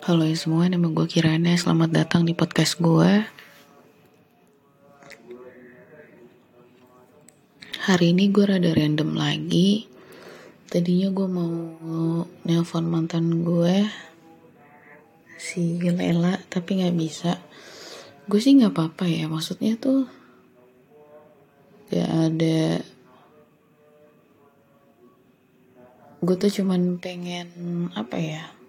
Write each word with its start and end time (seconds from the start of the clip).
Halo 0.00 0.24
ya 0.24 0.32
semua, 0.32 0.64
nama 0.64 0.88
gue 0.88 1.04
Kirana. 1.04 1.52
Selamat 1.60 1.92
datang 1.92 2.24
di 2.24 2.32
podcast 2.32 2.80
gue. 2.80 3.20
Hari 7.84 8.16
ini 8.16 8.32
gue 8.32 8.48
rada 8.48 8.72
random 8.72 9.12
lagi. 9.12 9.92
Tadinya 10.72 11.12
gue 11.12 11.28
mau 11.28 11.52
nelpon 12.48 12.88
mantan 12.88 13.44
gue, 13.44 13.84
si 15.36 15.76
Lela, 15.84 16.40
tapi 16.48 16.80
nggak 16.80 16.96
bisa. 16.96 17.36
Gue 18.24 18.40
sih 18.40 18.56
nggak 18.56 18.72
apa-apa 18.72 19.04
ya, 19.04 19.28
maksudnya 19.28 19.76
tuh 19.76 20.08
gak 21.92 22.08
ada. 22.08 22.80
Gue 26.24 26.36
tuh 26.40 26.48
cuman 26.48 26.96
pengen 26.96 27.52
apa 27.92 28.16
ya? 28.16 28.59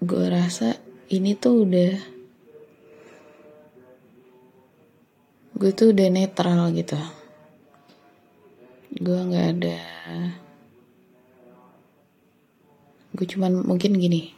Gue 0.00 0.24
rasa 0.32 0.80
ini 1.12 1.36
tuh 1.36 1.68
udah 1.68 1.92
gue 5.60 5.70
tuh 5.76 5.92
udah 5.92 6.08
netral 6.08 6.72
gitu. 6.72 6.96
Gue 8.96 9.18
nggak 9.20 9.46
ada 9.56 9.80
gue 13.10 13.26
cuman 13.36 13.60
mungkin 13.68 14.00
gini. 14.00 14.32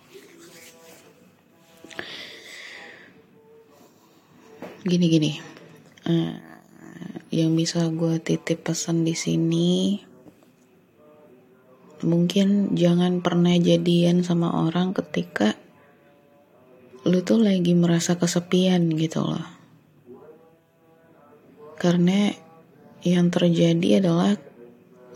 Gini 4.83 5.07
gini 5.07 5.53
uh, 6.11 6.35
yang 7.31 7.55
bisa 7.55 7.87
gue 7.89 8.19
titip 8.19 8.67
pesan 8.67 9.07
di 9.07 9.15
sini 9.15 10.03
mungkin 12.03 12.75
jangan 12.75 13.23
pernah 13.23 13.55
jadian 13.55 14.27
sama 14.27 14.51
orang 14.67 14.91
ketika 14.91 15.55
lu 17.03 17.19
tuh 17.27 17.43
lagi 17.43 17.75
merasa 17.75 18.15
kesepian 18.15 18.91
gitu 18.95 19.27
loh. 19.27 19.47
Karena 21.79 22.31
yang 23.03 23.27
terjadi 23.35 23.99
adalah 23.99 24.39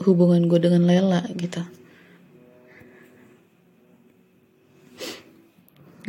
hubungan 0.02 0.50
gue 0.50 0.58
dengan 0.58 0.82
Lela 0.82 1.22
gitu. 1.38 1.62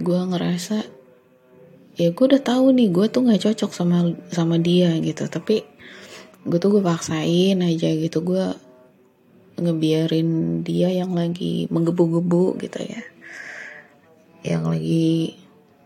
Gue 0.01 0.17
ngerasa 0.17 0.81
ya 1.97 2.09
gue 2.13 2.25
udah 2.25 2.41
tahu 2.41 2.73
nih 2.73 2.89
gue 2.89 3.05
tuh 3.09 3.21
nggak 3.25 3.41
cocok 3.45 3.71
sama 3.73 4.17
sama 4.33 4.57
dia 4.57 4.97
gitu. 4.97 5.29
Tapi 5.29 5.61
gue 6.41 6.57
tuh 6.57 6.69
gue 6.73 6.81
paksain 6.81 7.61
aja 7.61 7.89
gitu. 7.93 8.25
Gue 8.25 8.66
ngebiarin 9.57 10.61
dia 10.61 10.93
yang 10.93 11.17
lagi 11.17 11.65
menggebu-gebu 11.73 12.61
gitu 12.61 12.79
ya. 12.85 13.01
Yang 14.45 14.63
lagi 14.69 15.09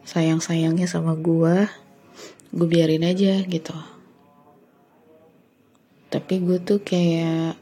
sayang-sayangnya 0.03 0.91
sama 0.91 1.15
gue 1.15 1.71
gue 2.51 2.67
biarin 2.67 3.07
aja 3.07 3.39
gitu. 3.47 3.75
Tapi 6.11 6.43
gue 6.43 6.59
tuh 6.59 6.83
kayak 6.83 7.55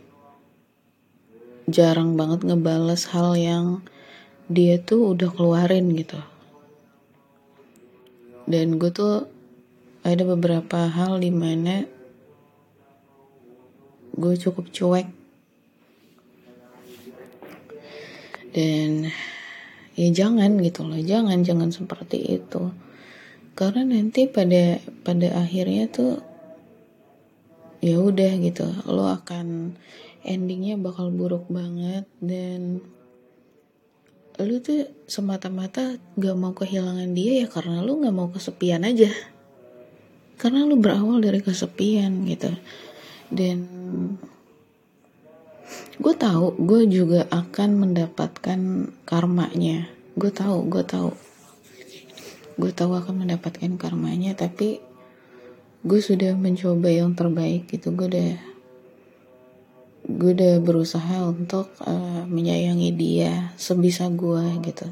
jarang 1.70 2.18
banget 2.18 2.42
ngebales 2.42 3.06
hal 3.14 3.38
yang 3.38 3.86
dia 4.50 4.82
tuh 4.82 5.14
udah 5.14 5.30
keluarin 5.30 5.94
gitu. 5.94 6.18
Dan 8.50 8.82
gue 8.82 8.90
tuh 8.90 9.30
ada 10.02 10.24
beberapa 10.26 10.90
hal 10.90 11.22
di 11.22 11.30
mana 11.30 11.86
gue 14.18 14.34
cukup 14.42 14.74
cuek 14.74 15.19
dan 18.56 19.12
ya 20.00 20.08
jangan 20.16 20.58
gitu 20.64 20.88
loh 20.88 21.02
jangan 21.02 21.44
jangan 21.44 21.70
seperti 21.70 22.40
itu. 22.40 22.72
Karena 23.58 23.84
nanti 23.84 24.24
pada 24.32 24.80
pada 25.04 25.44
akhirnya 25.44 25.92
tuh 25.92 26.24
ya 27.84 28.00
udah 28.00 28.32
gitu 28.40 28.68
lo 28.88 29.12
akan 29.12 29.76
endingnya 30.24 30.80
bakal 30.80 31.12
buruk 31.12 31.48
banget. 31.52 32.08
Dan 32.24 32.80
lu 34.40 34.56
tuh 34.64 34.88
semata-mata 35.04 36.00
gak 36.16 36.38
mau 36.40 36.56
kehilangan 36.56 37.12
dia 37.12 37.44
ya 37.44 37.48
karena 37.52 37.84
lu 37.84 38.00
gak 38.00 38.16
mau 38.16 38.32
kesepian 38.32 38.88
aja. 38.88 39.12
Karena 40.40 40.64
lu 40.64 40.80
berawal 40.80 41.20
dari 41.20 41.44
kesepian 41.44 42.24
gitu. 42.24 42.48
Dan 43.28 43.68
gue 46.00 46.16
tahu 46.16 46.56
gue 46.58 46.88
juga 46.88 47.28
akan 47.28 47.70
mendapatkan 47.84 48.60
karmanya. 49.04 49.92
Gue 50.16 50.32
tahu 50.32 50.66
gue 50.72 50.84
tahu. 50.84 51.12
Gue 52.60 52.72
tahu 52.76 52.92
akan 52.96 53.28
mendapatkan 53.28 53.76
karmanya 53.80 54.36
tapi 54.36 54.84
gue 55.80 56.00
sudah 56.04 56.36
mencoba 56.36 56.92
yang 56.92 57.16
terbaik 57.16 57.72
gitu. 57.72 57.96
Gue 57.96 58.08
udah 58.12 58.32
gue 60.10 60.32
udah 60.34 60.58
berusaha 60.64 61.28
untuk 61.30 61.70
uh, 61.86 62.26
menyayangi 62.26 62.90
dia 62.98 63.54
sebisa 63.56 64.10
gue 64.10 64.60
gitu. 64.66 64.88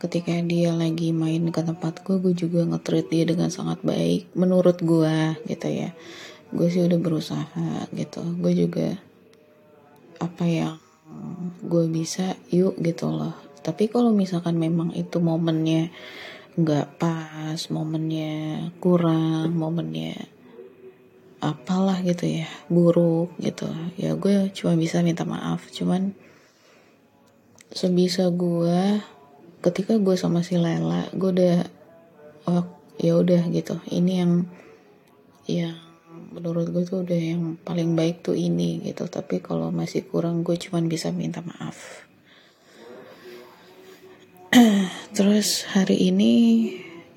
Ketika 0.00 0.32
dia 0.44 0.72
lagi 0.72 1.12
main 1.12 1.48
ke 1.52 1.60
tempat 1.60 2.04
gue 2.04 2.20
gue 2.20 2.32
juga 2.36 2.64
nge 2.64 3.08
dia 3.08 3.24
dengan 3.24 3.52
sangat 3.52 3.80
baik 3.80 4.32
menurut 4.36 4.78
gue 4.82 5.40
gitu 5.48 5.68
ya. 5.68 5.90
Gue 6.50 6.66
sih 6.66 6.82
udah 6.82 6.98
berusaha 6.98 7.86
gitu. 7.94 8.22
Gue 8.38 8.52
juga 8.54 9.09
apa 10.20 10.44
yang 10.44 10.76
gue 11.64 11.84
bisa 11.88 12.36
yuk 12.52 12.76
gitu 12.78 13.10
loh. 13.10 13.34
Tapi 13.60 13.88
kalau 13.88 14.12
misalkan 14.14 14.56
memang 14.56 14.92
itu 14.92 15.18
momennya 15.20 15.90
nggak 16.54 17.00
pas 17.00 17.60
momennya 17.70 18.68
kurang 18.82 19.54
momennya 19.54 20.18
apalah 21.40 22.04
gitu 22.04 22.28
ya 22.28 22.50
buruk 22.68 23.32
gitu 23.40 23.64
ya 23.96 24.12
gue 24.12 24.52
cuma 24.52 24.76
bisa 24.76 25.00
minta 25.00 25.24
maaf 25.24 25.72
cuman 25.72 26.12
sebisa 27.72 28.28
gue 28.28 29.00
ketika 29.64 29.96
gue 29.96 30.18
sama 30.20 30.44
si 30.44 30.60
Lela 30.60 31.08
gue 31.16 31.30
udah 31.32 31.58
oh 32.50 32.66
ya 33.00 33.16
udah 33.16 33.48
gitu. 33.48 33.80
Ini 33.88 34.12
yang 34.24 34.32
yang 35.48 35.76
menurut 36.30 36.70
gue 36.70 36.86
tuh 36.86 37.02
udah 37.02 37.20
yang 37.20 37.58
paling 37.60 37.98
baik 37.98 38.22
tuh 38.22 38.38
ini 38.38 38.80
gitu. 38.86 39.10
Tapi 39.10 39.42
kalau 39.42 39.74
masih 39.74 40.06
kurang 40.06 40.46
gue 40.46 40.54
cuman 40.54 40.86
bisa 40.86 41.10
minta 41.10 41.42
maaf. 41.42 42.06
Terus 45.16 45.66
hari 45.70 46.10
ini 46.10 46.32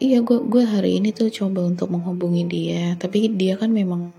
iya 0.01 0.19
gue 0.25 0.43
gue 0.43 0.63
hari 0.65 0.99
ini 0.99 1.13
tuh 1.13 1.29
coba 1.29 1.65
untuk 1.65 1.93
menghubungi 1.93 2.43
dia. 2.49 2.97
Tapi 2.97 3.29
dia 3.33 3.57
kan 3.57 3.69
memang 3.69 4.09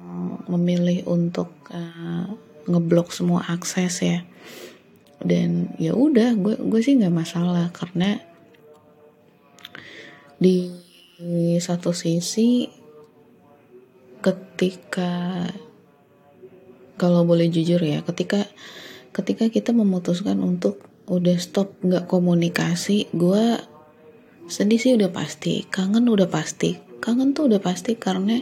memilih 0.47 1.07
untuk 1.11 1.51
uh, 1.75 2.31
ngeblok 2.71 3.11
semua 3.11 3.43
akses 3.51 4.03
ya. 4.03 4.23
Dan 5.19 5.75
ya 5.77 5.95
udah 5.99 6.39
gue 6.39 6.55
gue 6.59 6.81
sih 6.83 6.95
nggak 6.99 7.15
masalah 7.15 7.71
karena 7.75 8.23
di 10.39 10.71
satu 11.63 11.95
sisi 11.95 12.84
ketika 14.25 15.45
kalau 16.97 17.29
boleh 17.29 17.53
jujur 17.53 17.77
ya 17.85 18.01
ketika 18.01 18.49
ketika 19.13 19.53
kita 19.53 19.77
memutuskan 19.77 20.41
untuk 20.41 20.81
udah 21.05 21.37
stop 21.37 21.77
nggak 21.85 22.09
komunikasi 22.09 23.13
gue 23.13 23.61
sedih 24.49 24.81
sih 24.81 24.93
udah 24.97 25.13
pasti 25.13 25.65
kangen 25.69 26.09
udah 26.09 26.29
pasti. 26.29 26.77
Kangen 27.01 27.37
tuh 27.37 27.53
udah 27.53 27.61
pasti 27.61 28.01
karena 28.01 28.41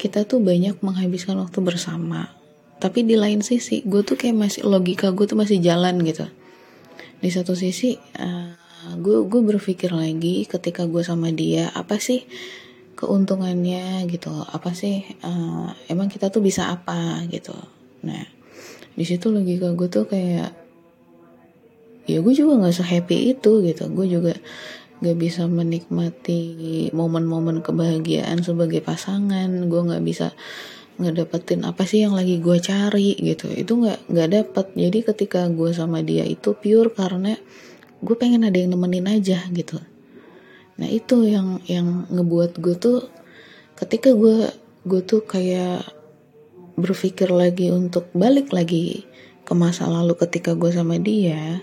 kita 0.00 0.24
tuh 0.24 0.40
banyak 0.40 0.80
menghabiskan 0.80 1.36
waktu 1.36 1.60
bersama. 1.60 2.32
Tapi 2.80 3.04
di 3.04 3.20
lain 3.20 3.44
sisi 3.44 3.84
gue 3.84 4.00
tuh 4.00 4.16
kayak 4.16 4.36
masih 4.36 4.64
logika 4.64 5.12
gue 5.12 5.28
tuh 5.28 5.36
masih 5.36 5.60
jalan 5.60 6.00
gitu. 6.02 6.24
Di 7.20 7.28
satu 7.28 7.52
sisi 7.52 8.00
uh, 8.16 8.56
gue 8.96 9.28
gue 9.28 9.40
berpikir 9.44 9.92
lagi 9.92 10.48
ketika 10.48 10.88
gue 10.88 11.04
sama 11.04 11.30
dia 11.30 11.70
apa 11.76 12.00
sih 12.00 12.24
keuntungannya 12.94 14.06
gitu. 14.08 14.30
Apa 14.30 14.72
sih 14.76 15.04
uh, 15.24 15.72
emang 15.88 16.08
kita 16.08 16.28
tuh 16.28 16.44
bisa 16.44 16.70
apa 16.70 17.24
gitu. 17.28 17.54
Nah 18.04 18.24
di 18.92 19.04
situ 19.08 19.32
logika 19.32 19.72
gue 19.72 19.88
tuh 19.88 20.04
kayak 20.04 20.52
ya 22.04 22.18
gue 22.18 22.34
juga 22.34 22.60
nggak 22.60 22.76
sehappy 22.76 23.36
itu 23.36 23.52
gitu. 23.64 23.84
Gue 23.92 24.06
juga 24.08 24.34
gak 25.02 25.18
bisa 25.18 25.50
menikmati 25.50 26.88
momen-momen 26.94 27.64
kebahagiaan 27.64 28.44
sebagai 28.44 28.84
pasangan. 28.84 29.48
Gue 29.66 29.80
nggak 29.82 30.04
bisa 30.04 30.30
ngedapetin 31.00 31.64
apa 31.64 31.88
sih 31.88 32.04
yang 32.04 32.14
lagi 32.14 32.38
gue 32.38 32.58
cari 32.62 33.18
gitu. 33.18 33.50
Itu 33.50 33.82
nggak 33.82 34.12
nggak 34.12 34.28
dapet. 34.30 34.66
Jadi 34.78 34.98
ketika 35.02 35.48
gue 35.50 35.72
sama 35.74 36.04
dia 36.04 36.22
itu 36.22 36.54
pure 36.54 36.92
karena 36.94 37.34
gue 38.02 38.16
pengen 38.18 38.42
ada 38.42 38.58
yang 38.58 38.74
nemenin 38.74 39.06
aja 39.06 39.46
gitu 39.54 39.78
nah 40.80 40.88
itu 40.88 41.28
yang 41.28 41.60
yang 41.68 42.08
ngebuat 42.08 42.58
gue 42.58 42.74
tuh 42.76 42.98
ketika 43.76 44.14
gue 44.16 44.48
gue 44.88 45.00
tuh 45.04 45.22
kayak 45.24 45.84
berpikir 46.78 47.28
lagi 47.28 47.68
untuk 47.68 48.08
balik 48.16 48.50
lagi 48.50 49.04
ke 49.42 49.52
masa 49.52 49.90
lalu 49.90 50.16
ketika 50.16 50.56
gue 50.56 50.72
sama 50.72 50.96
dia 50.96 51.60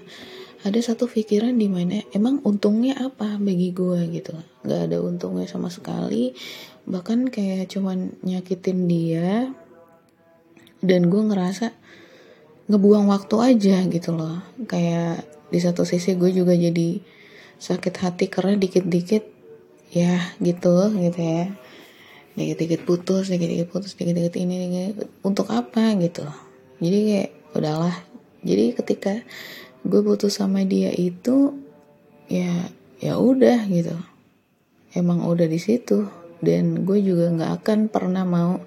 ada 0.60 0.80
satu 0.84 1.08
pikiran 1.08 1.56
di 1.56 1.72
mana 1.72 2.04
emang 2.12 2.44
untungnya 2.44 3.00
apa 3.00 3.40
bagi 3.40 3.72
gue 3.72 4.12
gitu. 4.12 4.36
Nggak 4.68 4.82
ada 4.92 4.98
untungnya 5.00 5.48
sama 5.48 5.72
sekali. 5.72 6.36
Bahkan 6.84 7.32
kayak 7.32 7.72
cuman 7.72 8.20
nyakitin 8.28 8.92
dia 8.92 9.48
dan 10.84 11.08
gue 11.08 11.22
ngerasa 11.32 11.72
ngebuang 12.68 13.08
waktu 13.08 13.36
aja 13.40 13.88
gitu 13.88 14.12
loh. 14.12 14.44
Kayak 14.68 15.24
di 15.48 15.60
satu 15.64 15.88
sisi 15.88 16.20
gue 16.20 16.36
juga 16.36 16.52
jadi 16.52 17.00
sakit 17.60 17.96
hati 18.00 18.26
karena 18.32 18.56
dikit-dikit 18.56 19.24
ya 19.92 20.34
gitu 20.40 20.90
gitu 20.96 21.20
ya. 21.20 21.52
Dikit-dikit 22.40 22.88
putus 22.88 23.28
dikit-dikit 23.28 23.68
putus 23.68 24.00
dikit-dikit 24.00 24.40
ini, 24.40 24.56
ini 24.66 24.82
untuk 25.22 25.52
apa 25.52 25.94
gitu. 26.00 26.24
Jadi 26.80 26.98
kayak 27.12 27.30
udahlah. 27.54 27.96
Jadi 28.40 28.72
ketika 28.80 29.14
gue 29.84 30.02
putus 30.02 30.40
sama 30.40 30.64
dia 30.64 30.96
itu 30.96 31.60
ya 32.32 32.72
ya 33.04 33.20
udah 33.20 33.68
gitu. 33.68 33.96
Emang 34.96 35.28
udah 35.28 35.46
di 35.46 35.60
situ. 35.60 36.08
Dan 36.40 36.88
gue 36.88 37.04
juga 37.04 37.28
nggak 37.36 37.52
akan 37.60 37.80
pernah 37.92 38.24
mau 38.24 38.64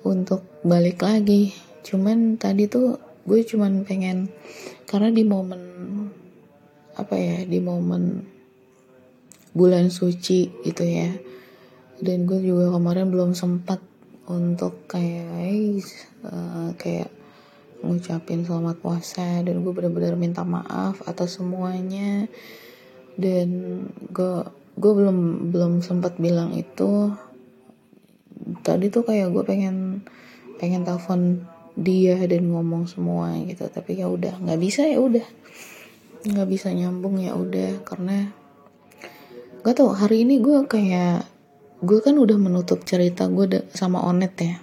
untuk 0.00 0.40
balik 0.64 1.04
lagi. 1.04 1.52
Cuman 1.84 2.40
tadi 2.40 2.64
tuh 2.64 2.96
gue 3.28 3.44
cuman 3.44 3.84
pengen 3.84 4.32
karena 4.86 5.12
di 5.12 5.26
momen 5.26 5.75
apa 6.96 7.14
ya 7.14 7.44
di 7.44 7.60
momen 7.60 8.24
bulan 9.56 9.88
suci 9.88 10.52
gitu 10.64 10.84
ya. 10.84 11.12
Dan 11.96 12.28
gue 12.28 12.40
juga 12.44 12.72
kemarin 12.76 13.08
belum 13.08 13.32
sempat 13.32 13.80
untuk 14.28 14.84
kayak 14.84 15.80
uh, 16.28 16.70
kayak 16.76 17.08
ngucapin 17.80 18.44
selamat 18.44 18.76
puasa. 18.80 19.40
Dan 19.40 19.64
gue 19.64 19.72
benar-benar 19.72 20.16
minta 20.20 20.44
maaf 20.44 21.00
atas 21.08 21.40
semuanya. 21.40 22.28
Dan 23.16 23.48
gue 24.12 24.44
gue 24.76 24.92
belum 24.92 25.48
belum 25.52 25.80
sempat 25.80 26.20
bilang 26.20 26.52
itu. 26.52 27.16
Tadi 28.60 28.92
tuh 28.92 29.08
kayak 29.08 29.32
gue 29.32 29.44
pengen 29.44 30.04
pengen 30.60 30.84
telepon 30.84 31.48
dia 31.76 32.20
dan 32.28 32.52
ngomong 32.52 32.84
semua 32.88 33.32
gitu. 33.48 33.64
Tapi 33.72 34.04
ya 34.04 34.12
udah 34.12 34.36
nggak 34.36 34.60
bisa 34.60 34.84
ya 34.84 35.00
udah 35.00 35.24
nggak 36.24 36.48
bisa 36.48 36.72
nyambung 36.72 37.20
ya 37.20 37.36
udah 37.36 37.84
karena 37.84 38.32
gak 39.66 39.82
tau 39.82 39.90
hari 39.92 40.22
ini 40.22 40.38
gue 40.38 40.64
kayak 40.64 41.26
gue 41.82 41.98
kan 42.00 42.16
udah 42.16 42.38
menutup 42.38 42.86
cerita 42.86 43.26
gue 43.26 43.66
sama 43.74 44.00
Onet 44.06 44.34
ya. 44.38 44.56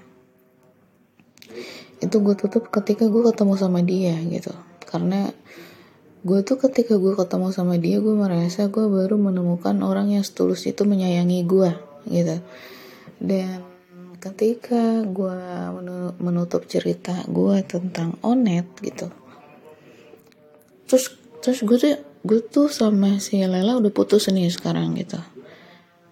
Itu 1.99 2.23
gue 2.23 2.33
tutup 2.39 2.71
ketika 2.71 3.11
gue 3.11 3.21
ketemu 3.27 3.53
sama 3.59 3.83
dia 3.83 4.15
gitu. 4.23 4.55
Karena 4.87 5.27
gue 6.23 6.39
tuh 6.47 6.55
ketika 6.55 6.95
gue 6.95 7.13
ketemu 7.19 7.51
sama 7.51 7.75
dia 7.75 7.99
gue 7.99 8.15
merasa 8.15 8.71
gue 8.71 8.85
baru 8.87 9.19
menemukan 9.19 9.75
orang 9.83 10.15
yang 10.15 10.23
setulus 10.23 10.63
itu 10.65 10.87
menyayangi 10.87 11.43
gue 11.43 11.71
gitu. 12.07 12.39
Dan 13.19 13.73
ketika 14.23 15.03
gue 15.03 15.39
menutup 16.23 16.63
cerita 16.63 17.27
gue 17.27 17.59
tentang 17.67 18.15
onet 18.23 18.63
gitu 18.79 19.11
terus 20.87 21.11
terus 21.43 21.59
gue 21.67 21.75
tuh 21.75 21.99
gue 22.23 22.39
tuh 22.39 22.71
sama 22.71 23.19
si 23.19 23.43
Lela 23.43 23.75
udah 23.75 23.91
putus 23.91 24.31
nih 24.31 24.47
sekarang 24.47 24.95
gitu. 24.95 25.19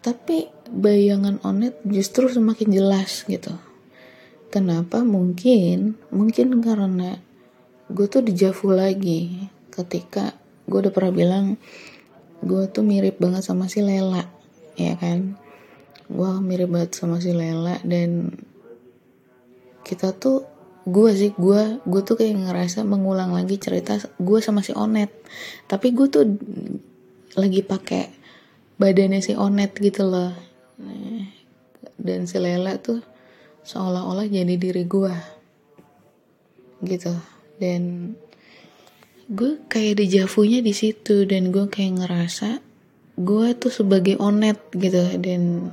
Tapi 0.03 0.51
bayangan 0.67 1.39
onet 1.47 1.79
justru 1.87 2.27
semakin 2.27 2.67
jelas 2.67 3.23
gitu. 3.31 3.55
Kenapa 4.51 5.07
mungkin 5.07 5.95
mungkin 6.11 6.59
karena 6.59 7.15
gue 7.87 8.07
tuh 8.11 8.19
dijavu 8.19 8.75
lagi 8.75 9.47
ketika 9.71 10.35
gue 10.67 10.83
udah 10.83 10.91
pernah 10.91 11.13
bilang 11.15 11.45
gue 12.43 12.67
tuh 12.67 12.83
mirip 12.83 13.15
banget 13.15 13.47
sama 13.47 13.71
si 13.71 13.79
Lela 13.79 14.27
ya 14.75 14.99
kan? 14.99 15.39
Gue 16.11 16.31
mirip 16.43 16.67
banget 16.67 16.91
sama 16.99 17.23
si 17.23 17.31
Lela 17.31 17.79
dan 17.87 18.35
kita 19.87 20.11
tuh 20.11 20.50
gue 20.81 21.11
sih 21.13 21.31
gue 21.37 21.81
gue 21.85 22.01
tuh 22.01 22.17
kayak 22.17 22.49
ngerasa 22.49 22.81
mengulang 22.81 23.37
lagi 23.37 23.61
cerita 23.61 24.01
gue 24.17 24.39
sama 24.41 24.65
si 24.65 24.73
Onet. 24.73 25.13
Tapi 25.69 25.93
gue 25.93 26.07
tuh 26.09 26.25
lagi 27.37 27.61
pakai 27.61 28.09
badannya 28.81 29.21
si 29.21 29.37
Onet 29.37 29.77
gitu 29.77 30.09
loh. 30.09 30.33
Dan 32.01 32.25
si 32.25 32.41
Lela 32.41 32.81
tuh 32.81 33.01
seolah-olah 33.61 34.25
jadi 34.25 34.57
diri 34.57 34.83
gue 34.89 35.13
gitu. 36.81 37.13
Dan 37.61 38.13
gue 39.31 39.61
kayak 39.69 40.01
di 40.01 40.05
Javunya 40.09 40.59
di 40.65 40.73
situ 40.73 41.29
dan 41.29 41.53
gue 41.53 41.69
kayak 41.69 42.03
ngerasa 42.03 42.49
gue 43.21 43.47
tuh 43.55 43.69
sebagai 43.69 44.17
onet 44.17 44.57
gitu. 44.73 44.97
Dan 45.21 45.69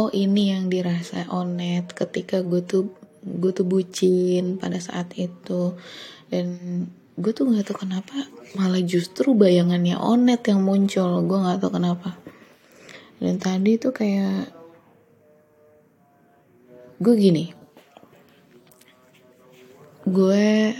oh 0.00 0.08
ini 0.16 0.56
yang 0.56 0.72
dirasa 0.72 1.28
onet 1.28 1.92
ketika 1.92 2.40
gue 2.40 2.64
tuh 2.64 2.88
gue 3.20 3.52
tuh 3.52 3.68
bucin 3.68 4.56
pada 4.56 4.80
saat 4.80 5.12
itu. 5.16 5.76
Dan 6.30 6.46
gue 7.20 7.32
tuh 7.36 7.48
nggak 7.48 7.68
tahu 7.68 7.84
kenapa 7.84 8.16
malah 8.56 8.80
justru 8.80 9.36
bayangannya 9.36 10.00
onet 10.00 10.46
yang 10.48 10.64
muncul. 10.64 11.20
Gue 11.24 11.38
nggak 11.38 11.60
tahu 11.60 11.72
kenapa. 11.76 12.16
Dan 13.20 13.36
tadi 13.36 13.76
tuh 13.76 13.92
kayak 13.92 14.48
gue 17.00 17.14
gini. 17.16 17.52
Gue 20.08 20.72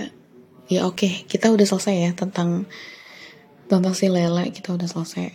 ya 0.71 0.87
oke 0.87 0.97
okay, 0.97 1.13
kita 1.29 1.51
udah 1.51 1.67
selesai 1.67 1.97
ya 1.99 2.11
tentang 2.17 2.65
tentang 3.69 3.95
si 3.95 4.09
Lela 4.09 4.49
kita 4.49 4.73
udah 4.73 4.89
selesai. 4.89 5.29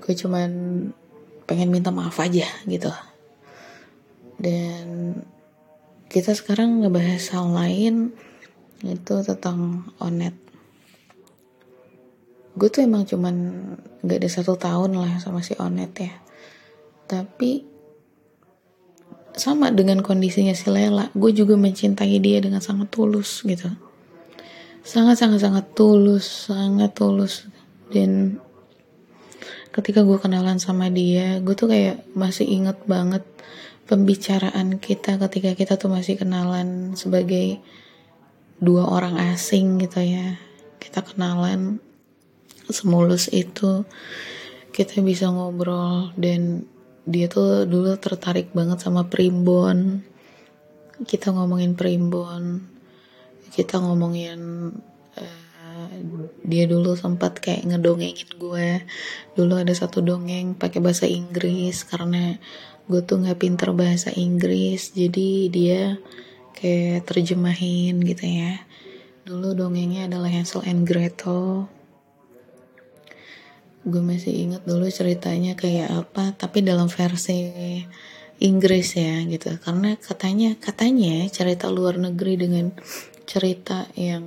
Gue 0.00 0.14
cuman 0.14 0.50
pengen 1.44 1.68
minta 1.68 1.90
maaf 1.90 2.16
aja 2.22 2.46
gitu. 2.64 2.88
Dan 4.38 5.18
kita 6.14 6.30
sekarang 6.30 6.86
ngebahas 6.86 7.26
hal 7.34 7.50
lain 7.50 8.14
itu 8.86 9.14
tentang 9.26 9.90
onet. 9.98 10.38
Gue 12.54 12.70
tuh 12.70 12.86
emang 12.86 13.02
cuman 13.02 13.34
gak 14.06 14.22
ada 14.22 14.30
satu 14.30 14.54
tahun 14.54 14.94
lah 14.94 15.18
sama 15.18 15.42
si 15.42 15.58
onet 15.58 15.90
ya. 15.98 16.14
Tapi 17.10 17.66
sama 19.34 19.74
dengan 19.74 20.06
kondisinya 20.06 20.54
si 20.54 20.70
Lela 20.70 21.10
gue 21.18 21.34
juga 21.34 21.58
mencintai 21.58 22.22
dia 22.22 22.38
dengan 22.38 22.62
sangat 22.62 22.94
tulus 22.94 23.42
gitu. 23.42 23.66
Sangat 24.86 25.18
sangat 25.18 25.42
sangat 25.42 25.74
tulus 25.74 26.46
sangat 26.46 26.94
tulus. 26.94 27.50
Dan 27.90 28.38
ketika 29.74 30.06
gue 30.06 30.22
kenalan 30.22 30.62
sama 30.62 30.94
dia 30.94 31.42
gue 31.42 31.58
tuh 31.58 31.66
kayak 31.66 32.06
masih 32.14 32.46
inget 32.46 32.78
banget 32.86 33.26
pembicaraan 33.84 34.80
kita 34.80 35.20
ketika 35.28 35.50
kita 35.56 35.74
tuh 35.76 35.92
masih 35.92 36.16
kenalan 36.16 36.96
sebagai 36.96 37.60
dua 38.58 38.88
orang 38.88 39.20
asing 39.32 39.80
gitu 39.80 40.00
ya. 40.00 40.40
Kita 40.80 41.04
kenalan 41.04 41.80
semulus 42.68 43.28
itu 43.28 43.84
kita 44.72 45.04
bisa 45.04 45.28
ngobrol 45.30 46.10
dan 46.16 46.64
dia 47.04 47.28
tuh 47.28 47.68
dulu 47.68 47.96
tertarik 48.00 48.52
banget 48.56 48.80
sama 48.80 49.06
primbon. 49.08 50.00
Kita 51.04 51.34
ngomongin 51.34 51.76
primbon 51.76 52.74
kita 53.54 53.78
ngomongin 53.78 54.74
uh, 55.14 55.94
dia 56.42 56.66
dulu 56.66 56.98
sempat 56.98 57.38
kayak 57.38 57.70
ngedongengin 57.70 58.30
gue. 58.34 58.82
Dulu 59.38 59.62
ada 59.62 59.70
satu 59.70 60.02
dongeng 60.02 60.58
pakai 60.58 60.82
bahasa 60.82 61.06
Inggris 61.06 61.86
karena 61.86 62.34
gue 62.84 63.00
tuh 63.00 63.16
nggak 63.24 63.40
pinter 63.40 63.72
bahasa 63.72 64.12
Inggris 64.12 64.92
jadi 64.92 65.28
dia 65.48 65.80
kayak 66.54 67.04
terjemahin 67.04 68.00
gitu 68.04 68.24
ya. 68.24 68.62
Dulu 69.24 69.56
dongengnya 69.56 70.08
adalah 70.08 70.28
Hansel 70.28 70.64
and 70.68 70.84
Gretel. 70.84 71.68
Gue 73.84 74.00
masih 74.00 74.32
ingat 74.32 74.64
dulu 74.64 74.88
ceritanya 74.88 75.56
kayak 75.56 75.92
apa 75.92 76.32
tapi 76.36 76.64
dalam 76.64 76.88
versi 76.88 77.52
Inggris 78.40 78.96
ya 78.96 79.20
gitu. 79.28 79.56
Karena 79.60 79.96
katanya 79.96 80.56
katanya 80.56 81.24
cerita 81.28 81.68
luar 81.72 81.96
negeri 81.96 82.36
dengan 82.36 82.72
cerita 83.24 83.88
yang 83.96 84.24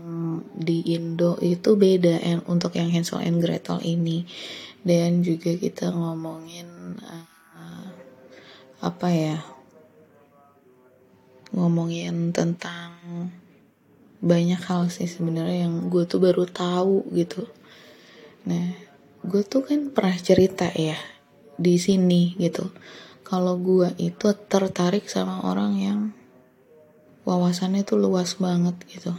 di 0.57 0.97
Indo 0.97 1.37
itu 1.41 1.77
beda 1.77 2.21
untuk 2.49 2.73
yang 2.73 2.89
Hansel 2.89 3.21
and 3.21 3.37
Gretel 3.37 3.81
ini. 3.85 4.25
Dan 4.81 5.21
juga 5.25 5.53
kita 5.53 5.93
ngomongin 5.93 6.97
uh, 7.01 7.36
apa 8.77 9.07
ya 9.09 9.37
ngomongin 11.55 12.29
tentang 12.35 12.93
banyak 14.21 14.61
hal 14.65 14.89
sih 14.89 15.05
sebenarnya 15.05 15.69
yang 15.69 15.89
gue 15.89 16.03
tuh 16.09 16.21
baru 16.21 16.45
tahu 16.49 17.05
gitu. 17.13 17.45
Nah 18.49 18.73
gue 19.21 19.41
tuh 19.45 19.65
kan 19.65 19.89
pernah 19.93 20.17
cerita 20.17 20.69
ya 20.73 20.97
di 21.57 21.77
sini 21.81 22.37
gitu. 22.37 22.69
Kalau 23.25 23.59
gue 23.59 23.91
itu 23.99 24.31
tertarik 24.47 25.09
sama 25.09 25.43
orang 25.45 25.73
yang 25.77 25.99
wawasannya 27.27 27.83
tuh 27.83 27.99
luas 27.99 28.39
banget 28.39 28.77
gitu. 28.87 29.13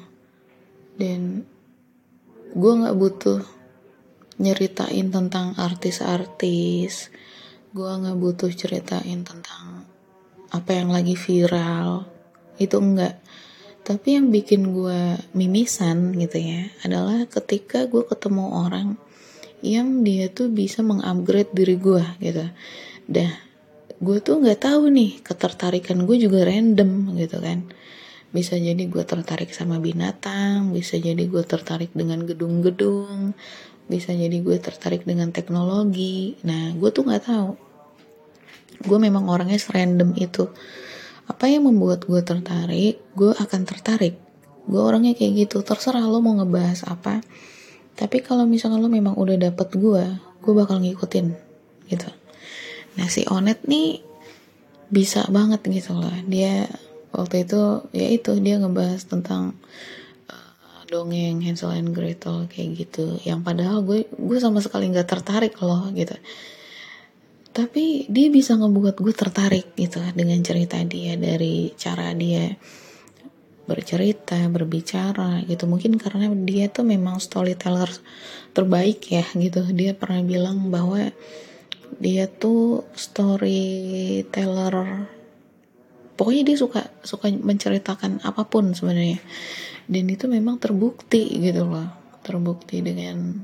Dan 0.98 1.44
gue 2.56 2.72
nggak 2.72 2.96
butuh 2.96 3.44
nyeritain 4.38 5.10
tentang 5.10 5.54
artis-artis 5.58 7.10
gue 7.68 7.90
nggak 7.90 8.16
butuh 8.16 8.48
ceritain 8.48 9.20
tentang 9.20 9.84
apa 10.48 10.70
yang 10.72 10.88
lagi 10.88 11.14
viral. 11.14 12.08
Itu 12.56 12.80
enggak. 12.80 13.20
Tapi 13.84 14.20
yang 14.20 14.28
bikin 14.28 14.72
gue 14.72 15.16
mimisan 15.32 16.12
gitu 16.16 16.36
ya 16.36 16.68
adalah 16.84 17.24
ketika 17.24 17.88
gue 17.88 18.04
ketemu 18.04 18.44
orang 18.68 18.88
yang 19.64 20.04
dia 20.04 20.28
tuh 20.28 20.52
bisa 20.52 20.84
mengupgrade 20.84 21.52
diri 21.56 21.76
gue 21.80 22.04
gitu. 22.20 22.44
Dah 23.08 23.32
gue 23.98 24.18
tuh 24.22 24.38
nggak 24.38 24.62
tahu 24.62 24.92
nih 24.92 25.24
ketertarikan 25.24 26.04
gue 26.04 26.16
juga 26.20 26.44
random 26.44 27.16
gitu 27.16 27.40
kan. 27.40 27.64
Bisa 28.28 28.60
jadi 28.60 28.80
gue 28.84 29.04
tertarik 29.08 29.56
sama 29.56 29.80
binatang 29.80 30.76
bisa 30.76 31.00
jadi 31.00 31.24
gue 31.24 31.44
tertarik 31.48 31.88
dengan 31.96 32.28
gedung-gedung 32.28 33.32
bisa 33.88 34.12
jadi 34.12 34.38
gue 34.44 34.56
tertarik 34.60 35.08
dengan 35.08 35.32
teknologi. 35.32 36.36
Nah 36.44 36.76
gue 36.76 36.90
tuh 36.92 37.08
nggak 37.08 37.24
tahu. 37.24 37.50
Gue 38.84 38.98
memang 39.00 39.26
orangnya 39.26 39.58
serandom 39.58 40.14
itu. 40.14 40.46
Apa 41.28 41.48
yang 41.48 41.66
membuat 41.66 42.04
gue 42.04 42.20
tertarik 42.20 43.00
gue 43.16 43.32
akan 43.32 43.60
tertarik. 43.64 44.20
Gue 44.68 44.80
orangnya 44.84 45.16
kayak 45.16 45.48
gitu. 45.48 45.64
Terserah 45.64 46.04
lo 46.04 46.20
mau 46.20 46.36
ngebahas 46.36 46.84
apa. 46.86 47.24
Tapi 47.98 48.22
kalau 48.22 48.46
misalnya 48.46 48.78
lo 48.78 48.92
memang 48.92 49.16
udah 49.16 49.50
dapet 49.50 49.74
gue 49.74 50.04
gue 50.38 50.52
bakal 50.54 50.78
ngikutin 50.84 51.26
gitu. 51.88 52.08
Nah 53.00 53.08
si 53.08 53.24
Onet 53.26 53.64
nih 53.64 54.04
bisa 54.92 55.24
banget 55.32 55.64
gitu 55.64 55.96
loh. 55.96 56.12
Dia 56.28 56.68
waktu 57.12 57.48
itu 57.48 57.88
ya 57.96 58.08
itu 58.12 58.36
dia 58.38 58.60
ngebahas 58.60 59.00
tentang 59.08 59.56
dongeng 60.88 61.44
Hansel 61.44 61.76
and 61.76 61.92
Gretel 61.92 62.48
kayak 62.48 62.88
gitu. 62.88 63.20
Yang 63.22 63.40
padahal 63.44 63.84
gue 63.84 64.08
gue 64.08 64.38
sama 64.40 64.64
sekali 64.64 64.88
nggak 64.88 65.08
tertarik 65.08 65.54
loh 65.60 65.92
gitu. 65.92 66.16
Tapi 67.52 68.08
dia 68.08 68.28
bisa 68.32 68.56
ngebuat 68.56 68.96
gue 68.96 69.14
tertarik 69.14 69.76
gitu 69.76 70.00
dengan 70.16 70.40
cerita 70.40 70.80
dia 70.88 71.14
dari 71.20 71.76
cara 71.76 72.16
dia 72.16 72.56
bercerita 73.68 74.40
berbicara 74.48 75.44
gitu. 75.44 75.68
Mungkin 75.68 76.00
karena 76.00 76.32
dia 76.32 76.72
tuh 76.72 76.88
memang 76.88 77.20
storyteller 77.20 77.92
terbaik 78.56 79.04
ya 79.12 79.28
gitu. 79.36 79.60
Dia 79.76 79.92
pernah 79.92 80.24
bilang 80.24 80.72
bahwa 80.72 81.12
dia 82.00 82.24
tuh 82.30 82.88
storyteller 82.96 84.76
pokoknya 86.18 86.42
dia 86.52 86.56
suka 86.58 86.82
suka 87.06 87.30
menceritakan 87.30 88.20
apa 88.26 88.42
pun 88.44 88.74
sebenarnya 88.74 89.22
dan 89.88 90.04
itu 90.04 90.28
memang 90.28 90.60
terbukti 90.60 91.40
gitu 91.40 91.64
loh. 91.64 91.88
Terbukti 92.20 92.84
dengan 92.84 93.40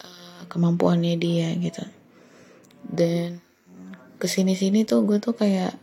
uh, 0.00 0.42
kemampuannya 0.48 1.20
dia 1.20 1.52
gitu. 1.60 1.84
Dan 2.80 3.44
ke 4.16 4.24
sini 4.24 4.56
sini 4.56 4.88
tuh 4.88 5.04
gue 5.04 5.20
tuh 5.20 5.36
kayak 5.36 5.76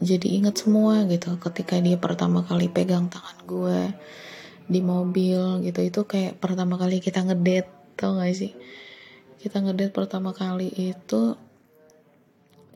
jadi 0.00 0.28
inget 0.40 0.64
semua 0.64 1.04
gitu. 1.04 1.36
Ketika 1.36 1.76
dia 1.76 2.00
pertama 2.00 2.40
kali 2.40 2.72
pegang 2.72 3.12
tangan 3.12 3.44
gue 3.44 3.80
di 4.64 4.80
mobil 4.80 5.60
gitu 5.68 5.80
itu 5.84 6.00
kayak 6.08 6.40
pertama 6.40 6.80
kali 6.80 7.04
kita 7.04 7.20
ngedate 7.20 7.68
tau 8.00 8.16
gak 8.16 8.32
sih? 8.32 8.56
Kita 9.44 9.60
ngedate 9.60 9.92
pertama 9.92 10.32
kali 10.32 10.72
itu 10.72 11.36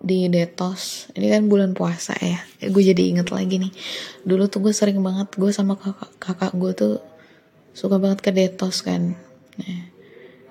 di 0.07 0.31
detos 0.31 1.11
ini 1.19 1.35
kan 1.35 1.51
bulan 1.51 1.75
puasa 1.75 2.15
ya. 2.23 2.39
Eh, 2.63 2.71
gue 2.71 2.83
jadi 2.95 3.03
inget 3.11 3.35
lagi 3.35 3.59
nih. 3.59 3.75
Dulu 4.23 4.47
tuh 4.47 4.63
gue 4.63 4.71
sering 4.71 5.03
banget 5.03 5.35
gue 5.35 5.51
sama 5.51 5.75
kakak 5.75 6.15
kakak 6.23 6.53
gue 6.55 6.73
tuh 6.79 6.95
suka 7.75 7.99
banget 7.99 8.23
ke 8.23 8.31
detos 8.31 8.87
kan. 8.87 9.19
Nah, 9.59 9.83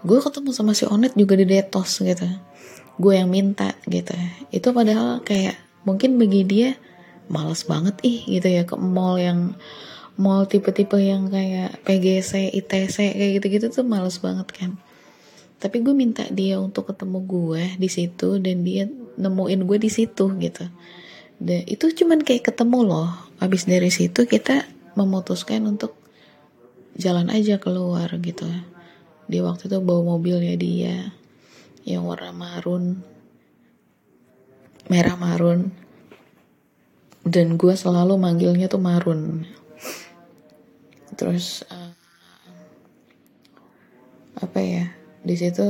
gue 0.03 0.17
ketemu 0.19 0.51
sama 0.51 0.75
si 0.75 0.83
Onet 0.83 1.15
juga 1.15 1.39
di 1.39 1.47
detos 1.47 2.03
gitu. 2.03 2.27
Gue 2.99 3.15
yang 3.15 3.31
minta 3.31 3.71
gitu. 3.87 4.11
Itu 4.51 4.75
padahal 4.75 5.23
kayak 5.23 5.55
mungkin 5.87 6.19
bagi 6.19 6.43
dia 6.43 6.69
males 7.31 7.63
banget 7.63 7.95
ih 8.03 8.27
gitu 8.27 8.47
ya 8.51 8.67
ke 8.67 8.75
mall 8.75 9.17
yang 9.17 9.55
mall 10.19 10.45
tipe-tipe 10.45 10.99
yang 10.99 11.31
kayak 11.31 11.79
PGC, 11.87 12.53
ITC 12.53 12.97
kayak 13.17 13.31
gitu-gitu 13.41 13.65
tuh 13.71 13.85
males 13.87 14.19
banget 14.21 14.47
kan 14.51 14.71
tapi 15.59 15.81
gue 15.81 15.95
minta 15.95 16.27
dia 16.29 16.59
untuk 16.59 16.91
ketemu 16.91 17.19
gue 17.23 17.63
di 17.79 17.89
situ 17.89 18.37
dan 18.43 18.61
dia 18.61 18.85
nemuin 19.15 19.61
gue 19.63 19.77
di 19.79 19.89
situ 19.89 20.29
gitu. 20.37 20.65
Dan 21.39 21.63
itu 21.67 21.91
cuman 21.91 22.23
kayak 22.23 22.51
ketemu 22.51 22.79
loh. 22.83 23.09
Habis 23.39 23.67
dari 23.67 23.91
situ 23.91 24.27
kita 24.27 24.67
memutuskan 24.95 25.67
untuk 25.67 25.95
jalan 26.95 27.31
aja 27.31 27.59
keluar 27.59 28.07
gitu. 28.19 28.47
Di 29.27 29.39
waktu 29.43 29.67
itu 29.67 29.77
bawa 29.83 30.15
mobilnya 30.15 30.55
dia 30.55 31.11
yang 31.87 32.07
warna 32.07 32.31
marun 32.35 33.03
merah 34.89 35.17
marun. 35.17 35.73
Dan 37.25 37.57
gue 37.57 37.73
selalu 37.73 38.21
manggilnya 38.21 38.69
tuh 38.69 38.81
marun. 38.81 39.49
Terus 41.17 41.65
uh, 41.71 41.93
apa 44.35 44.59
ya 44.61 44.85
di 45.25 45.35
situ 45.35 45.65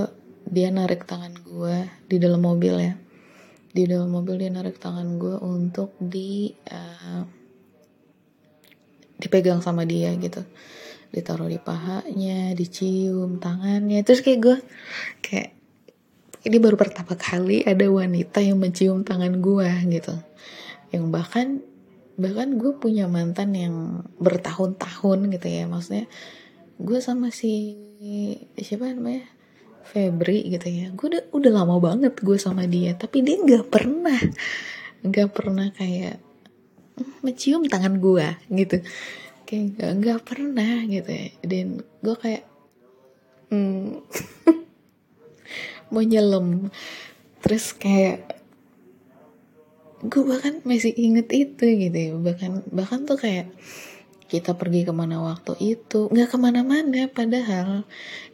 dia 0.46 0.68
narik 0.68 1.08
tangan 1.08 1.32
gue 1.42 1.88
di 2.12 2.20
dalam 2.20 2.44
mobil 2.44 2.76
ya. 2.76 2.94
Di 3.72 3.84
dalam 3.88 4.12
mobil 4.12 4.44
dia 4.44 4.52
narik 4.52 4.78
tangan 4.78 5.16
gue 5.16 5.36
untuk 5.40 5.96
di 5.98 6.52
uh, 6.52 7.24
dipegang 9.16 9.64
sama 9.64 9.88
dia 9.88 10.12
gitu. 10.20 10.44
Ditaruh 11.10 11.48
di 11.48 11.58
pahanya 11.58 12.52
dicium 12.52 13.40
tangannya. 13.40 14.04
Terus 14.04 14.20
kayak 14.20 14.40
gue 14.44 14.58
kayak 15.24 15.50
ini 16.46 16.58
baru 16.62 16.78
pertama 16.78 17.16
kali 17.18 17.66
ada 17.66 17.88
wanita 17.88 18.44
yang 18.44 18.60
mencium 18.60 19.08
tangan 19.08 19.40
gue 19.40 19.70
gitu. 19.88 20.14
Yang 20.92 21.06
bahkan 21.10 21.48
bahkan 22.16 22.60
gue 22.60 22.76
punya 22.80 23.08
mantan 23.08 23.56
yang 23.56 24.04
bertahun-tahun 24.20 25.32
gitu 25.32 25.48
ya. 25.48 25.64
Maksudnya 25.66 26.06
gue 26.76 27.00
sama 27.00 27.32
si 27.32 27.80
siapa 28.60 28.92
namanya 28.92 29.35
Febri 29.86 30.50
gitu 30.50 30.68
ya. 30.68 30.90
Gue 30.98 31.14
udah 31.14 31.24
udah 31.32 31.52
lama 31.54 31.76
banget 31.78 32.18
gue 32.20 32.38
sama 32.42 32.66
dia 32.66 32.98
tapi 32.98 33.22
dia 33.22 33.38
nggak 33.38 33.70
pernah 33.70 34.20
nggak 35.06 35.30
pernah 35.30 35.70
kayak 35.70 36.18
hmm, 36.98 37.22
mencium 37.22 37.64
tangan 37.70 38.02
gue 38.02 38.28
gitu. 38.50 38.82
Kayak 39.46 40.02
nggak 40.02 40.22
pernah 40.26 40.84
gitu 40.90 41.10
ya. 41.10 41.28
Dan 41.46 41.86
gue 42.02 42.16
kayak 42.18 42.44
hmm, 43.54 44.02
mau 45.94 46.02
nyelam. 46.02 46.74
Terus 47.46 47.78
kayak 47.78 48.26
gue 50.06 50.24
bahkan 50.26 50.62
masih 50.66 50.94
inget 50.98 51.30
itu 51.30 51.66
gitu 51.66 51.98
ya. 51.98 52.12
Bahkan 52.18 52.74
bahkan 52.74 53.06
tuh 53.06 53.22
kayak 53.22 53.54
kita 54.26 54.58
pergi 54.58 54.86
ke 54.88 54.94
mana 54.94 55.22
waktu 55.22 55.54
itu. 55.62 56.10
Nggak 56.10 56.30
ke 56.34 56.38
mana-mana 56.42 57.02
padahal 57.10 57.86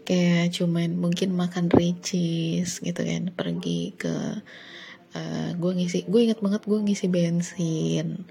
kayak 0.07 0.55
cuman 0.55 0.95
mungkin 0.95 1.35
makan 1.35 1.67
ricis 1.67 2.79
gitu 2.79 3.01
kan 3.03 3.31
pergi 3.35 3.95
ke 3.99 4.09
uh, 4.11 5.19
eh, 5.19 5.49
gue 5.55 5.71
ngisi 5.75 6.07
gue 6.07 6.21
inget 6.31 6.39
banget 6.39 6.63
gue 6.63 6.79
ngisi 6.79 7.07
bensin. 7.11 8.23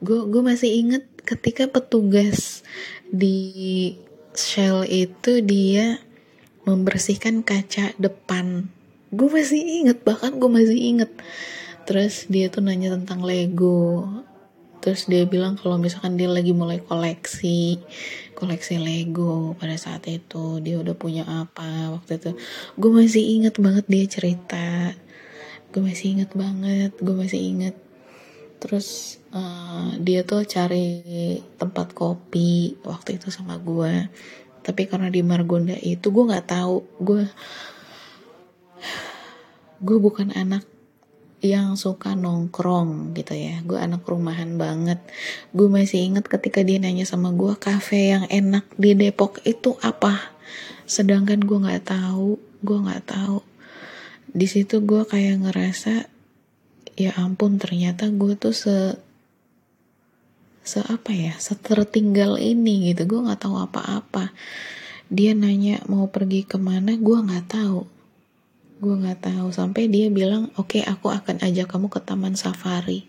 Gue 0.00 0.26
gue 0.28 0.42
masih 0.42 0.70
inget 0.72 1.04
ketika 1.24 1.68
petugas 1.68 2.64
di 3.08 3.94
Shell 4.34 4.82
itu 4.88 5.44
dia 5.44 6.02
membersihkan 6.64 7.44
kaca 7.44 7.92
depan. 8.00 8.72
Gue 9.14 9.28
masih 9.30 9.60
inget 9.60 10.02
bahkan 10.02 10.40
gue 10.40 10.50
masih 10.50 10.74
inget 10.74 11.12
terus 11.84 12.24
dia 12.32 12.48
tuh 12.48 12.64
nanya 12.64 12.96
tentang 12.96 13.20
Lego 13.20 14.08
terus 14.84 15.08
dia 15.08 15.24
bilang 15.24 15.56
kalau 15.56 15.80
misalkan 15.80 16.20
dia 16.20 16.28
lagi 16.28 16.52
mulai 16.52 16.76
koleksi 16.84 17.80
koleksi 18.36 18.76
Lego 18.76 19.56
pada 19.56 19.80
saat 19.80 20.04
itu 20.04 20.60
dia 20.60 20.76
udah 20.76 20.92
punya 20.92 21.24
apa 21.24 21.96
waktu 21.96 22.20
itu. 22.20 22.30
Gue 22.76 22.92
masih 22.92 23.24
inget 23.24 23.56
banget 23.56 23.88
dia 23.88 24.04
cerita. 24.04 24.92
Gue 25.72 25.80
masih 25.80 26.20
inget 26.20 26.36
banget 26.36 26.92
gue 27.00 27.16
masih 27.16 27.40
inget 27.40 27.76
terus 28.60 29.20
uh, 29.32 29.96
dia 30.04 30.20
tuh 30.28 30.44
cari 30.44 31.00
tempat 31.56 31.96
kopi 31.96 32.76
waktu 32.84 33.16
itu 33.16 33.28
sama 33.28 33.60
gue 33.60 34.08
tapi 34.64 34.88
karena 34.88 35.12
di 35.12 35.20
Margonda 35.24 35.76
itu 35.80 36.12
gue 36.12 36.28
nggak 36.28 36.48
tahu. 36.52 36.84
Gue 37.00 37.24
gue 39.80 39.96
bukan 39.96 40.28
anak 40.36 40.73
yang 41.44 41.76
suka 41.76 42.16
nongkrong 42.16 43.12
gitu 43.12 43.36
ya. 43.36 43.60
Gue 43.68 43.76
anak 43.76 44.08
rumahan 44.08 44.56
banget. 44.56 44.96
Gue 45.52 45.68
masih 45.68 46.08
inget 46.08 46.24
ketika 46.24 46.64
dia 46.64 46.80
nanya 46.80 47.04
sama 47.04 47.36
gue 47.36 47.52
kafe 47.60 48.16
yang 48.16 48.24
enak 48.32 48.64
di 48.80 48.96
Depok 48.96 49.44
itu 49.44 49.76
apa? 49.84 50.32
Sedangkan 50.88 51.44
gue 51.44 51.58
nggak 51.60 51.84
tahu 51.92 52.40
gue 52.64 52.78
nggak 52.80 53.04
tahu. 53.04 53.44
Di 54.32 54.48
situ 54.48 54.80
gue 54.80 55.04
kayak 55.04 55.44
ngerasa 55.44 56.08
ya 56.96 57.12
ampun 57.20 57.60
ternyata 57.60 58.08
gue 58.08 58.40
tuh 58.40 58.56
se 58.56 58.96
se 60.64 60.80
apa 60.80 61.12
ya 61.12 61.36
setertinggal 61.36 62.40
ini 62.40 62.88
gitu. 62.88 63.04
Gue 63.04 63.20
nggak 63.20 63.44
tahu 63.44 63.60
apa-apa. 63.60 64.32
Dia 65.12 65.36
nanya 65.36 65.84
mau 65.92 66.08
pergi 66.08 66.48
ke 66.48 66.56
mana? 66.56 66.96
Gue 66.96 67.20
nggak 67.20 67.52
tahu 67.52 67.93
gue 68.82 68.94
nggak 68.94 69.30
tahu. 69.30 69.54
Sampai 69.54 69.86
dia 69.86 70.10
bilang 70.10 70.50
oke 70.58 70.80
okay, 70.80 70.82
aku 70.82 71.10
akan 71.12 71.42
ajak 71.42 71.70
kamu 71.70 71.86
ke 71.92 72.00
taman 72.02 72.34
safari. 72.34 73.06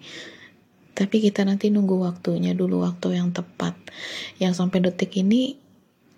Tapi 0.95 1.19
kita 1.19 1.43
nanti 1.43 1.67
nunggu 1.73 1.99
waktunya 1.99 2.55
dulu 2.55 2.85
waktu 2.85 3.19
yang 3.19 3.35
tepat. 3.35 3.75
Yang 4.39 4.63
sampai 4.63 4.79
detik 4.85 5.11
ini 5.17 5.59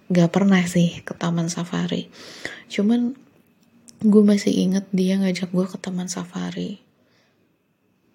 nggak 0.07 0.31
pernah 0.31 0.61
sih 0.63 1.01
ke 1.01 1.17
taman 1.17 1.49
safari. 1.49 2.11
Cuman 2.69 3.17
gue 3.97 4.23
masih 4.23 4.53
inget 4.53 4.85
dia 4.93 5.17
ngajak 5.17 5.49
gue 5.49 5.65
ke 5.65 5.77
taman 5.81 6.11
safari. 6.11 6.77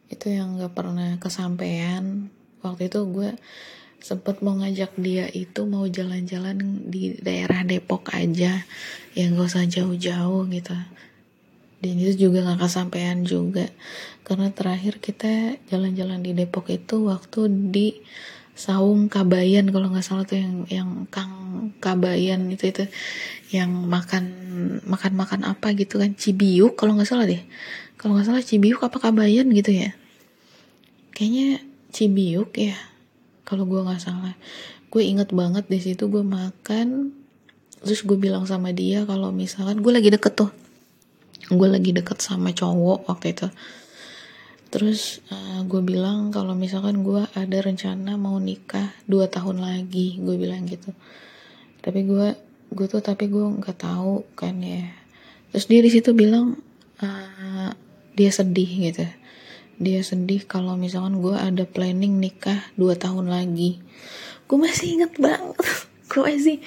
Itu 0.07 0.31
yang 0.31 0.61
nggak 0.61 0.73
pernah 0.77 1.19
kesampaian. 1.19 2.31
Waktu 2.63 2.87
itu 2.87 3.03
gue 3.11 3.35
sempet 3.99 4.39
mau 4.43 4.55
ngajak 4.55 4.95
dia 4.99 5.27
itu 5.31 5.67
mau 5.67 5.83
jalan-jalan 5.87 6.87
di 6.87 7.19
daerah 7.19 7.67
Depok 7.67 8.15
aja. 8.15 8.63
Yang 9.19 9.29
gak 9.35 9.49
usah 9.51 9.67
jauh-jauh 9.67 10.47
gitu 10.49 10.79
dan 11.83 11.99
itu 11.99 12.31
juga 12.31 12.47
gak 12.47 12.63
kesampaian 12.63 13.27
juga. 13.27 13.67
Karena 14.23 14.55
terakhir 14.55 15.03
kita 15.03 15.59
jalan-jalan 15.67 16.23
di 16.23 16.31
Depok 16.31 16.71
itu 16.71 17.11
waktu 17.11 17.51
di 17.75 17.99
Saung 18.55 19.11
Kabayan 19.11 19.67
kalau 19.75 19.91
nggak 19.91 20.05
salah 20.07 20.23
tuh 20.29 20.39
yang 20.39 20.55
yang 20.71 20.89
Kang 21.11 21.75
Kabayan 21.83 22.53
itu 22.53 22.71
itu 22.71 22.85
yang 23.51 23.73
makan 23.89 24.29
makan 24.87 25.13
makan 25.17 25.41
apa 25.49 25.73
gitu 25.75 25.99
kan 25.99 26.15
Cibiuk 26.15 26.79
kalau 26.79 26.95
nggak 26.95 27.11
salah 27.11 27.27
deh. 27.27 27.43
Kalau 27.99 28.15
nggak 28.15 28.29
salah 28.31 28.45
Cibiuk 28.47 28.79
apa 28.87 29.03
Kabayan 29.03 29.51
gitu 29.51 29.75
ya. 29.75 29.91
Kayaknya 31.17 31.67
Cibiuk 31.91 32.55
ya 32.55 32.79
kalau 33.43 33.67
gue 33.67 33.83
nggak 33.83 33.99
salah. 33.99 34.39
Gue 34.93 35.09
inget 35.09 35.35
banget 35.35 35.67
di 35.67 35.83
situ 35.83 36.07
gue 36.07 36.23
makan 36.23 37.11
terus 37.83 38.07
gue 38.07 38.15
bilang 38.15 38.47
sama 38.47 38.71
dia 38.71 39.03
kalau 39.03 39.35
misalkan 39.35 39.83
gue 39.83 39.91
lagi 39.91 40.15
deket 40.15 40.39
tuh 40.39 40.62
gue 41.51 41.69
lagi 41.69 41.91
deket 41.91 42.23
sama 42.23 42.55
cowok 42.55 43.11
waktu 43.11 43.35
itu. 43.35 43.49
Terus 44.73 45.21
uh, 45.29 45.61
gue 45.69 45.83
bilang 45.85 46.33
kalau 46.33 46.57
misalkan 46.57 47.05
gue 47.05 47.27
ada 47.37 47.59
rencana 47.61 48.17
mau 48.17 48.41
nikah 48.41 48.95
dua 49.05 49.29
tahun 49.29 49.61
lagi 49.61 50.23
gue 50.23 50.37
bilang 50.39 50.65
gitu. 50.65 50.95
Tapi 51.83 52.07
gue 52.07 52.29
gue 52.73 52.87
tuh 52.89 53.05
tapi 53.05 53.29
gue 53.29 53.43
nggak 53.43 53.79
tahu 53.85 54.25
kan 54.33 54.57
ya. 54.63 54.89
Terus 55.53 55.67
dia 55.69 55.81
di 55.85 55.91
situ 55.93 56.17
bilang 56.17 56.57
uh, 57.05 57.71
dia 58.17 58.31
sedih 58.33 58.93
gitu. 58.93 59.05
Dia 59.83 60.01
sedih 60.01 60.47
kalau 60.49 60.79
misalkan 60.79 61.21
gue 61.21 61.37
ada 61.37 61.69
planning 61.69 62.17
nikah 62.17 62.65
dua 62.79 62.97
tahun 62.97 63.29
lagi. 63.29 63.83
Gue 64.49 64.57
masih 64.57 65.01
inget 65.01 65.13
banget. 65.21 65.57
Gue 66.13 66.29
masih 66.29 66.61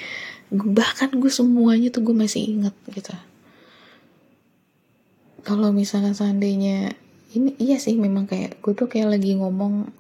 bahkan 0.50 1.14
gue 1.14 1.30
semuanya 1.30 1.94
tuh 1.94 2.02
gue 2.02 2.18
masih 2.18 2.58
inget 2.58 2.74
gitu 2.90 3.14
kalau 5.46 5.70
misalkan 5.70 6.18
seandainya 6.18 6.98
ini 7.38 7.54
iya 7.62 7.78
sih 7.78 7.94
memang 7.94 8.26
kayak 8.26 8.58
gue 8.66 8.74
tuh 8.74 8.90
kayak 8.90 9.14
lagi 9.14 9.38
ngomong 9.38 9.94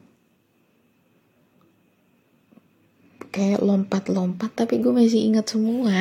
kayak 3.30 3.62
lompat-lompat 3.62 4.52
tapi 4.58 4.82
gue 4.82 4.90
masih 4.90 5.28
ingat 5.28 5.52
semua. 5.52 5.92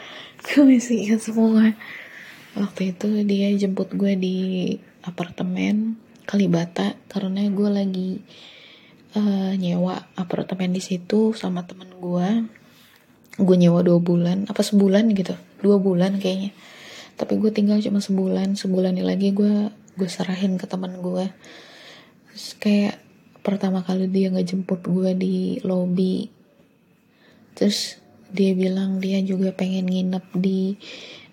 Gue 0.40 0.64
masih 0.64 1.04
ingat 1.04 1.20
semua. 1.20 1.76
Waktu 2.56 2.96
itu 2.96 3.22
dia 3.28 3.52
jemput 3.54 3.92
gue 3.92 4.16
di 4.16 4.38
apartemen 5.04 6.00
Kalibata 6.24 6.96
karena 7.12 7.44
gue 7.46 7.68
lagi 7.68 8.10
uh, 9.14 9.52
nyewa 9.54 10.08
apartemen 10.16 10.72
di 10.74 10.82
situ 10.82 11.36
sama 11.36 11.62
temen 11.68 11.92
gue 11.92 12.28
gue 13.40 13.56
nyewa 13.56 13.80
dua 13.80 13.98
bulan 14.02 14.44
apa 14.50 14.60
sebulan 14.60 15.10
gitu 15.16 15.32
dua 15.64 15.80
bulan 15.80 16.20
kayaknya 16.20 16.52
tapi 17.20 17.36
gue 17.36 17.52
tinggal 17.52 17.76
cuma 17.84 18.00
sebulan 18.00 18.56
sebulan 18.56 18.96
ini 18.96 19.04
lagi 19.04 19.28
gue 19.36 19.68
gue 20.00 20.08
serahin 20.08 20.56
ke 20.56 20.64
temen 20.64 21.04
gue 21.04 21.28
terus 22.32 22.56
kayak 22.56 22.96
pertama 23.44 23.84
kali 23.84 24.08
dia 24.08 24.32
ngejemput 24.32 24.88
gue 24.88 25.12
di 25.12 25.60
lobby 25.60 26.32
terus 27.52 28.00
dia 28.32 28.56
bilang 28.56 29.04
dia 29.04 29.20
juga 29.20 29.52
pengen 29.52 29.84
nginep 29.92 30.24
di 30.40 30.80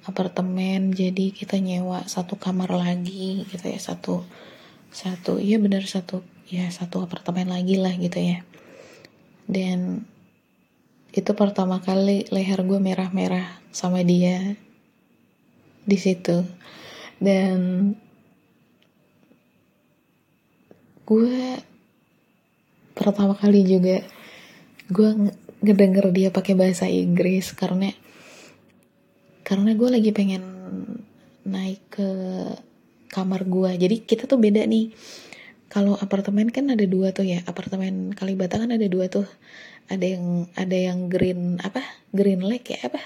apartemen 0.03 0.91
jadi 0.91 1.31
kita 1.31 1.55
nyewa 1.63 2.03
satu 2.03 2.35
kamar 2.35 2.67
lagi 2.75 3.47
gitu 3.47 3.63
ya 3.71 3.79
satu 3.79 4.27
satu 4.91 5.39
iya 5.39 5.55
benar 5.55 5.87
satu 5.87 6.19
ya 6.47 6.67
satu 6.71 7.03
apartemen 7.03 7.51
lagi 7.51 7.75
lah 7.75 7.91
gitu 7.95 8.19
ya. 8.19 8.43
Dan 9.47 10.03
itu 11.11 11.31
pertama 11.35 11.79
kali 11.79 12.27
leher 12.31 12.63
gue 12.63 12.79
merah-merah 12.79 13.63
sama 13.71 14.03
dia 14.03 14.59
di 15.87 15.97
situ. 15.97 16.43
Dan 17.17 17.89
gue 21.07 21.63
pertama 22.91 23.33
kali 23.33 23.63
juga 23.63 24.03
gue 24.91 25.31
ngedenger 25.63 26.11
dia 26.11 26.29
pakai 26.35 26.53
bahasa 26.59 26.85
Inggris 26.91 27.55
karena 27.55 27.95
karena 29.47 29.71
gue 29.71 29.89
lagi 29.89 30.11
pengen 30.11 30.43
naik 31.47 31.79
ke 31.87 32.09
kamar 33.07 33.47
gua 33.47 33.71
jadi 33.71 34.03
kita 34.03 34.27
tuh 34.27 34.37
beda 34.37 34.67
nih. 34.67 34.91
Kalau 35.67 35.99
apartemen 35.99 36.47
kan 36.47 36.71
ada 36.71 36.87
dua 36.87 37.11
tuh 37.11 37.27
ya 37.27 37.43
apartemen 37.43 38.15
Kalibata 38.15 38.55
kan 38.55 38.71
ada 38.71 38.87
dua 38.87 39.11
tuh. 39.11 39.27
Ada 39.87 40.15
yang 40.15 40.25
ada 40.55 40.75
yang 40.75 41.07
green 41.07 41.59
apa? 41.63 41.83
Green 42.11 42.43
lake 42.43 42.75
ya 42.75 42.91
apa? 42.91 42.99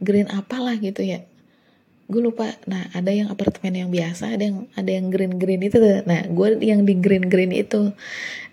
Green 0.00 0.28
apalah 0.32 0.76
gitu 0.80 1.04
ya 1.04 1.24
gue 2.08 2.20
lupa. 2.24 2.48
Nah 2.64 2.88
ada 2.96 3.12
yang 3.12 3.28
apartemen 3.28 3.76
yang 3.76 3.90
biasa 3.92 4.32
ada 4.32 4.48
yang 4.48 4.64
ada 4.72 4.88
yang 4.88 5.12
green 5.12 5.36
green 5.36 5.60
itu 5.60 5.76
tuh. 5.76 6.00
nah 6.08 6.24
gue 6.24 6.48
yang 6.64 6.88
di 6.88 6.96
green 6.96 7.28
green 7.28 7.52
itu. 7.52 7.92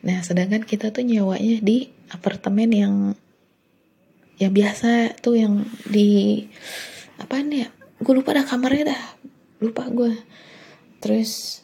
Nah 0.04 0.20
sedangkan 0.20 0.68
kita 0.68 0.92
tuh 0.92 1.08
nyewanya 1.08 1.64
di 1.64 1.88
apartemen 2.12 2.70
yang 2.76 2.96
yang 4.36 4.52
biasa 4.52 5.16
tuh 5.24 5.40
yang 5.40 5.64
di 5.88 6.44
apa 7.16 7.40
nih 7.40 7.66
ya? 7.66 7.70
Gue 8.04 8.14
lupa 8.20 8.36
dah 8.36 8.44
kamarnya 8.44 8.92
dah. 8.92 9.04
Lupa 9.64 9.88
gue 9.88 10.12
terus 11.00 11.64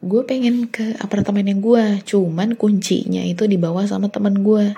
gue 0.00 0.22
pengen 0.28 0.68
ke 0.68 0.96
apartemen 1.00 1.44
yang 1.48 1.60
gue 1.60 1.84
cuman 2.08 2.56
kuncinya 2.56 3.20
itu 3.20 3.44
dibawa 3.44 3.84
sama 3.84 4.08
teman 4.08 4.40
gue 4.40 4.72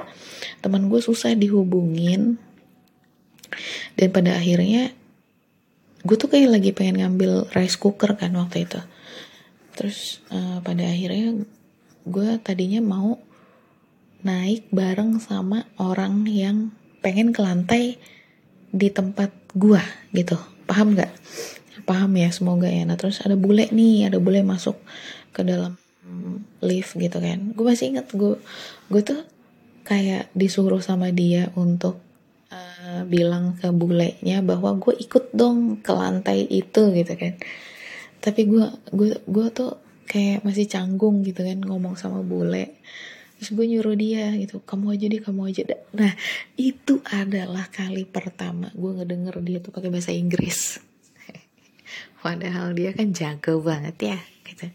teman 0.63 0.87
gue 0.87 1.03
susah 1.03 1.35
dihubungin. 1.35 2.39
Dan 3.99 4.09
pada 4.15 4.39
akhirnya 4.39 4.95
gue 6.03 6.17
tuh 6.19 6.29
kayak 6.31 6.59
lagi 6.59 6.71
pengen 6.75 7.03
ngambil 7.03 7.47
rice 7.55 7.79
cooker 7.79 8.19
kan 8.19 8.35
waktu 8.35 8.67
itu. 8.67 8.81
Terus 9.79 10.21
uh, 10.35 10.59
pada 10.61 10.83
akhirnya 10.85 11.47
gue 12.03 12.31
tadinya 12.43 12.83
mau 12.83 13.23
naik 14.23 14.71
bareng 14.71 15.19
sama 15.19 15.67
orang 15.79 16.27
yang 16.27 16.71
pengen 17.03 17.35
ke 17.35 17.41
lantai 17.43 17.99
di 18.71 18.89
tempat 18.91 19.31
gue 19.55 19.83
gitu. 20.15 20.39
Paham 20.67 20.95
nggak? 20.95 21.13
Paham 21.87 22.11
ya 22.19 22.31
semoga 22.31 22.71
ya. 22.71 22.87
Nah 22.87 22.99
terus 22.99 23.23
ada 23.23 23.35
bule 23.35 23.71
nih 23.71 24.11
ada 24.11 24.19
bule 24.23 24.43
masuk 24.43 24.79
ke 25.35 25.43
dalam 25.43 25.79
lift 26.63 26.95
gitu 26.99 27.19
kan. 27.19 27.55
Gue 27.55 27.65
masih 27.67 27.95
inget 27.95 28.07
gue 28.11 28.39
gue 28.91 29.03
tuh 29.03 29.23
kayak 29.83 30.31
disuruh 30.35 30.79
sama 30.79 31.11
dia 31.11 31.51
untuk 31.59 31.99
uh, 32.83 33.03
bilang 33.07 33.55
ke 33.57 33.71
bulenya 33.71 34.43
bahwa 34.43 34.75
gue 34.77 34.95
ikut 34.99 35.31
dong 35.31 35.81
ke 35.81 35.93
lantai 35.95 36.45
itu 36.51 36.91
gitu 36.91 37.15
kan. 37.15 37.39
Tapi 38.19 38.41
gue 38.51 38.67
gue 38.91 39.11
gue 39.23 39.47
tuh 39.55 39.79
kayak 40.11 40.43
masih 40.43 40.67
canggung 40.67 41.23
gitu 41.23 41.47
kan 41.47 41.63
ngomong 41.63 41.95
sama 41.95 42.21
bule. 42.21 42.83
Terus 43.39 43.59
gue 43.59 43.67
nyuruh 43.67 43.97
dia 43.99 44.35
gitu 44.39 44.63
kamu 44.63 44.95
aja 44.99 45.07
deh 45.11 45.23
kamu 45.23 45.41
aja 45.51 45.63
deh. 45.67 45.81
Nah 45.99 46.13
itu 46.59 47.03
adalah 47.11 47.67
kali 47.71 48.07
pertama 48.07 48.71
gue 48.75 48.91
ngedenger 48.99 49.39
dia 49.43 49.59
tuh 49.63 49.73
pakai 49.75 49.91
bahasa 49.91 50.15
Inggris. 50.15 50.79
Padahal 52.23 52.75
dia 52.75 52.95
kan 52.95 53.11
jago 53.15 53.63
banget 53.63 54.15
ya 54.15 54.19
gitu. 54.47 54.67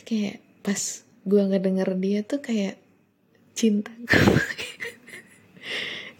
Kayak 0.00 0.40
pas 0.60 0.80
gue 1.24 1.42
ngedenger 1.44 1.90
dia 2.00 2.20
tuh 2.24 2.40
kayak 2.40 2.80
cinta 3.52 3.92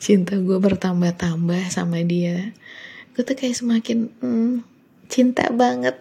cinta 0.00 0.34
gue 0.40 0.56
bertambah-tambah 0.56 1.68
sama 1.68 2.00
dia 2.00 2.56
gue 3.14 3.22
tuh 3.28 3.36
kayak 3.36 3.52
semakin 3.52 4.08
hmm, 4.24 4.64
cinta 5.10 5.50
banget. 5.50 5.98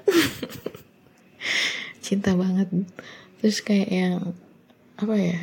Cinta 2.06 2.38
banget. 2.38 2.70
Terus 3.42 3.60
kayak 3.66 3.90
yang 3.90 4.16
apa 4.96 5.16
ya 5.20 5.40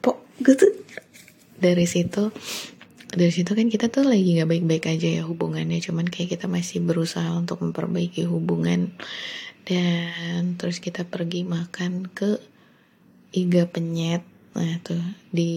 pok 0.00 0.24
gue 0.44 0.56
tuh 0.56 0.72
dari 1.60 1.84
situ 1.84 2.32
dari 3.12 3.28
situ 3.28 3.52
kan 3.52 3.68
kita 3.68 3.92
tuh 3.92 4.08
lagi 4.08 4.40
nggak 4.40 4.48
baik-baik 4.48 4.88
aja 4.88 5.20
ya 5.20 5.22
hubungannya 5.28 5.76
cuman 5.84 6.08
kayak 6.08 6.40
kita 6.40 6.48
masih 6.48 6.80
berusaha 6.84 7.32
untuk 7.32 7.64
memperbaiki 7.64 8.26
hubungan. 8.26 8.92
Dan 9.64 10.60
terus 10.60 10.84
kita 10.84 11.06
pergi 11.06 11.48
makan 11.48 12.10
ke 12.10 12.44
Iga 13.30 13.70
Penyet 13.70 14.29
nah 14.54 14.76
tuh 14.82 15.02
di 15.30 15.52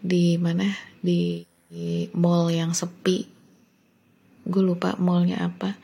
di 0.00 0.40
mana? 0.40 0.64
Di, 1.00 1.44
di 1.68 2.08
mall 2.16 2.48
yang 2.48 2.72
sepi. 2.72 3.28
Gue 4.48 4.62
lupa 4.64 4.96
mallnya 4.96 5.52
apa. 5.52 5.76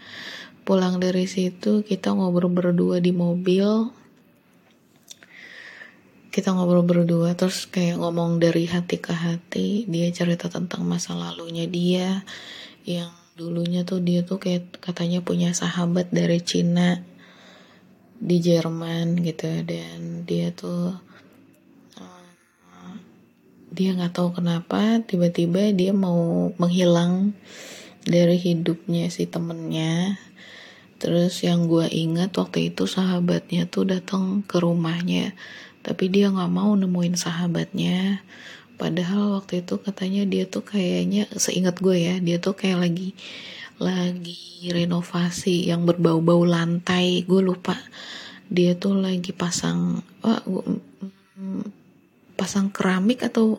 Pulang 0.67 0.99
dari 0.99 1.29
situ 1.29 1.85
kita 1.85 2.17
ngobrol 2.17 2.51
berdua 2.51 2.99
di 2.99 3.13
mobil. 3.13 3.93
Kita 6.33 6.53
ngobrol 6.53 6.85
berdua 6.85 7.33
terus 7.37 7.69
kayak 7.69 8.01
ngomong 8.01 8.41
dari 8.41 8.67
hati 8.67 8.97
ke 8.99 9.13
hati. 9.13 9.85
Dia 9.87 10.09
cerita 10.11 10.49
tentang 10.49 10.85
masa 10.89 11.13
lalunya 11.13 11.69
dia. 11.69 12.25
Yang 12.89 13.13
dulunya 13.37 13.85
tuh 13.85 14.01
dia 14.01 14.25
tuh 14.25 14.41
kayak 14.41 14.81
katanya 14.81 15.21
punya 15.21 15.53
sahabat 15.53 16.09
dari 16.09 16.41
Cina 16.41 17.05
di 18.17 18.37
Jerman 18.41 19.21
gitu. 19.21 19.49
Dan 19.65 20.25
dia 20.25 20.51
tuh 20.57 20.97
uh, 20.97 21.16
dia 23.71 23.95
nggak 23.95 24.15
tahu 24.15 24.39
kenapa 24.39 25.03
tiba-tiba 25.03 25.75
dia 25.75 25.91
mau 25.91 26.51
menghilang 26.61 27.35
dari 28.07 28.39
hidupnya 28.39 29.11
si 29.11 29.27
temennya. 29.27 30.23
Terus 30.97 31.45
yang 31.45 31.69
gue 31.69 31.85
ingat 31.93 32.33
waktu 32.41 32.73
itu 32.73 32.89
sahabatnya 32.89 33.69
tuh 33.69 33.85
datang 33.85 34.41
ke 34.49 34.57
rumahnya 34.57 35.37
tapi 35.87 36.11
dia 36.11 36.35
nggak 36.35 36.51
mau 36.51 36.75
nemuin 36.75 37.15
sahabatnya. 37.15 38.27
Padahal 38.75 39.39
waktu 39.39 39.63
itu 39.63 39.79
katanya 39.79 40.27
dia 40.27 40.45
tuh 40.51 40.67
kayaknya 40.67 41.31
seingat 41.39 41.79
gue 41.79 41.95
ya 41.95 42.19
dia 42.19 42.43
tuh 42.43 42.59
kayak 42.59 42.91
lagi 42.91 43.15
lagi 43.79 44.67
renovasi 44.67 45.71
yang 45.71 45.87
berbau-bau 45.87 46.43
lantai. 46.43 47.23
Gue 47.23 47.39
lupa 47.39 47.79
dia 48.51 48.75
tuh 48.75 48.99
lagi 48.99 49.31
pasang 49.31 50.03
wah 50.27 50.43
gue, 50.43 50.65
mm, 51.39 51.86
pasang 52.37 52.69
keramik 52.71 53.25
atau 53.25 53.59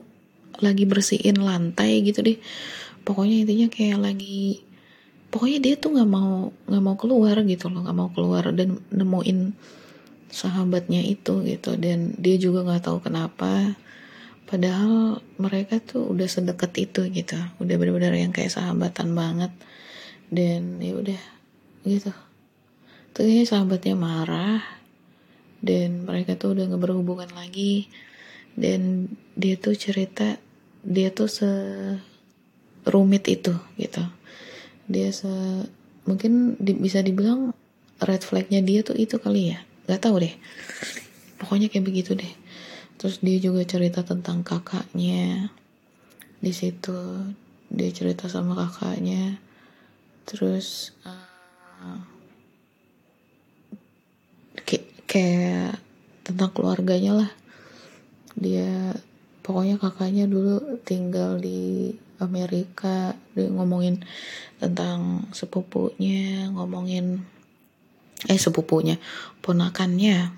lagi 0.62 0.86
bersihin 0.90 1.42
lantai 1.42 2.02
gitu 2.06 2.22
deh. 2.26 2.38
Pokoknya 3.06 3.46
intinya 3.46 3.68
kayak 3.70 4.00
lagi 4.02 4.62
pokoknya 5.28 5.60
dia 5.60 5.76
tuh 5.76 5.92
nggak 5.92 6.10
mau 6.10 6.56
nggak 6.72 6.84
mau 6.84 6.96
keluar 6.96 7.36
gitu 7.44 7.68
loh 7.68 7.84
nggak 7.84 7.98
mau 7.98 8.10
keluar 8.16 8.48
dan 8.56 8.80
nemuin 8.94 9.54
sahabatnya 10.32 11.02
itu 11.04 11.44
gitu. 11.46 11.76
Dan 11.76 12.16
dia 12.20 12.36
juga 12.40 12.64
nggak 12.64 12.84
tahu 12.84 12.98
kenapa. 13.04 13.76
Padahal 14.48 15.20
mereka 15.36 15.84
tuh 15.84 16.08
udah 16.08 16.28
sedekat 16.28 16.72
itu 16.80 17.02
gitu. 17.12 17.36
Udah 17.60 17.76
benar-benar 17.76 18.16
yang 18.16 18.32
kayak 18.32 18.54
sahabatan 18.54 19.12
banget. 19.12 19.52
Dan 20.32 20.80
ya 20.80 20.96
udah 20.96 21.22
gitu. 21.84 22.12
Tuh 23.12 23.24
sahabatnya 23.44 23.96
marah. 24.00 24.64
Dan 25.60 26.08
mereka 26.08 26.40
tuh 26.40 26.56
udah 26.56 26.70
nggak 26.70 26.80
berhubungan 26.80 27.32
lagi 27.36 27.92
dan 28.58 29.06
dia 29.38 29.54
tuh 29.56 29.78
cerita 29.78 30.42
dia 30.82 31.14
tuh 31.14 31.30
se 31.30 31.50
rumit 32.90 33.30
itu 33.30 33.54
gitu. 33.78 34.04
Dia 34.90 35.14
se 35.14 35.30
mungkin 36.10 36.58
di, 36.58 36.74
bisa 36.74 37.06
dibilang 37.06 37.54
red 38.02 38.26
flagnya 38.26 38.66
dia 38.66 38.82
tuh 38.82 38.98
itu 38.98 39.22
kali 39.22 39.54
ya. 39.54 39.62
Nggak 39.86 40.02
tahu 40.02 40.16
deh. 40.26 40.34
Pokoknya 41.38 41.70
kayak 41.70 41.86
begitu 41.86 42.18
deh. 42.18 42.34
Terus 42.98 43.22
dia 43.22 43.38
juga 43.38 43.62
cerita 43.62 44.02
tentang 44.02 44.42
kakaknya. 44.42 45.54
Di 46.42 46.50
situ 46.50 47.30
dia 47.70 47.90
cerita 47.94 48.26
sama 48.26 48.58
kakaknya. 48.58 49.38
Terus 50.26 50.98
uh, 51.06 52.02
kayak, 54.66 54.86
kayak 55.06 55.78
tentang 56.26 56.52
keluarganya 56.52 57.14
lah 57.24 57.32
dia 58.38 58.94
pokoknya 59.42 59.82
kakaknya 59.82 60.30
dulu 60.30 60.80
tinggal 60.86 61.42
di 61.42 61.92
Amerika 62.22 63.18
dia 63.34 63.50
ngomongin 63.50 64.06
tentang 64.62 65.26
sepupunya 65.34 66.50
ngomongin 66.54 67.26
eh 68.30 68.38
sepupunya 68.38 68.98
ponakannya 69.42 70.34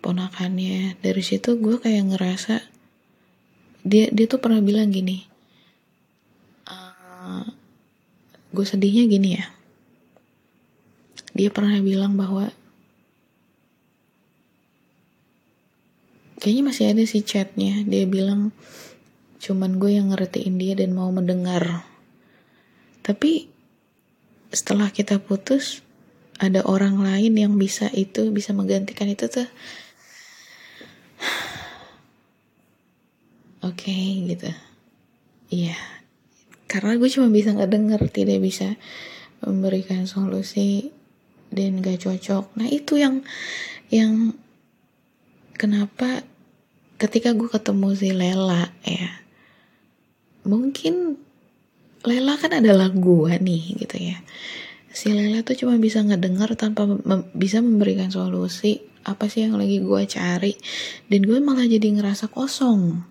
ponakannya. 0.00 0.96
Dari 0.98 1.22
situ 1.22 1.60
gue 1.60 1.76
kayak 1.76 2.16
ngerasa 2.16 2.56
dia 3.80 4.12
dia 4.12 4.26
tuh 4.28 4.40
pernah 4.40 4.60
bilang 4.60 4.92
gini 4.92 5.24
uh, 6.68 7.48
gue 8.52 8.66
sedihnya 8.66 9.08
gini 9.08 9.30
ya. 9.40 9.46
Dia 11.30 11.48
pernah 11.48 11.78
bilang 11.78 12.18
bahwa 12.18 12.50
kayaknya 16.40 16.72
masih 16.72 16.84
ada 16.88 17.04
sih 17.04 17.20
chatnya. 17.20 17.84
Dia 17.84 18.08
bilang 18.08 18.56
cuman 19.40 19.76
gue 19.76 20.00
yang 20.00 20.10
ngertiin 20.10 20.56
dia 20.56 20.72
dan 20.74 20.96
mau 20.96 21.12
mendengar. 21.12 21.84
Tapi 23.04 23.46
setelah 24.50 24.88
kita 24.90 25.20
putus 25.20 25.84
ada 26.40 26.64
orang 26.64 26.98
lain 27.04 27.36
yang 27.36 27.54
bisa 27.60 27.92
itu 27.92 28.32
bisa 28.32 28.56
menggantikan 28.56 29.06
itu 29.12 29.28
tuh. 29.28 29.44
Oke 33.60 33.92
okay, 33.92 34.24
gitu. 34.24 34.48
Iya. 35.52 35.76
Karena 36.64 36.96
gue 36.96 37.10
cuma 37.12 37.28
bisa 37.28 37.52
nggak 37.52 37.70
denger 37.70 38.00
tidak 38.08 38.40
bisa 38.40 38.80
memberikan 39.44 40.08
solusi 40.08 40.92
dan 41.50 41.82
gak 41.82 42.06
cocok. 42.06 42.54
Nah 42.56 42.68
itu 42.70 42.96
yang 42.96 43.26
yang 43.90 44.38
kenapa 45.58 46.22
ketika 47.00 47.32
gue 47.32 47.48
ketemu 47.48 47.96
si 47.96 48.12
Lela 48.12 48.68
ya 48.84 49.24
mungkin 50.44 51.16
Lela 52.04 52.36
kan 52.36 52.56
adalah 52.56 52.88
gue 52.88 53.36
nih 53.44 53.76
gitu 53.76 53.96
ya. 54.00 54.24
Si 54.88 55.12
Lela 55.12 55.44
tuh 55.44 55.52
cuma 55.52 55.76
bisa 55.76 56.00
ngedengar 56.00 56.48
tanpa 56.56 56.88
mem 56.88 57.28
bisa 57.36 57.60
memberikan 57.60 58.08
solusi 58.08 58.80
apa 59.04 59.28
sih 59.28 59.44
yang 59.44 59.60
lagi 59.60 59.84
gue 59.84 60.02
cari 60.08 60.56
dan 61.12 61.20
gue 61.28 61.36
malah 61.44 61.68
jadi 61.68 61.92
ngerasa 62.00 62.32
kosong. 62.32 63.04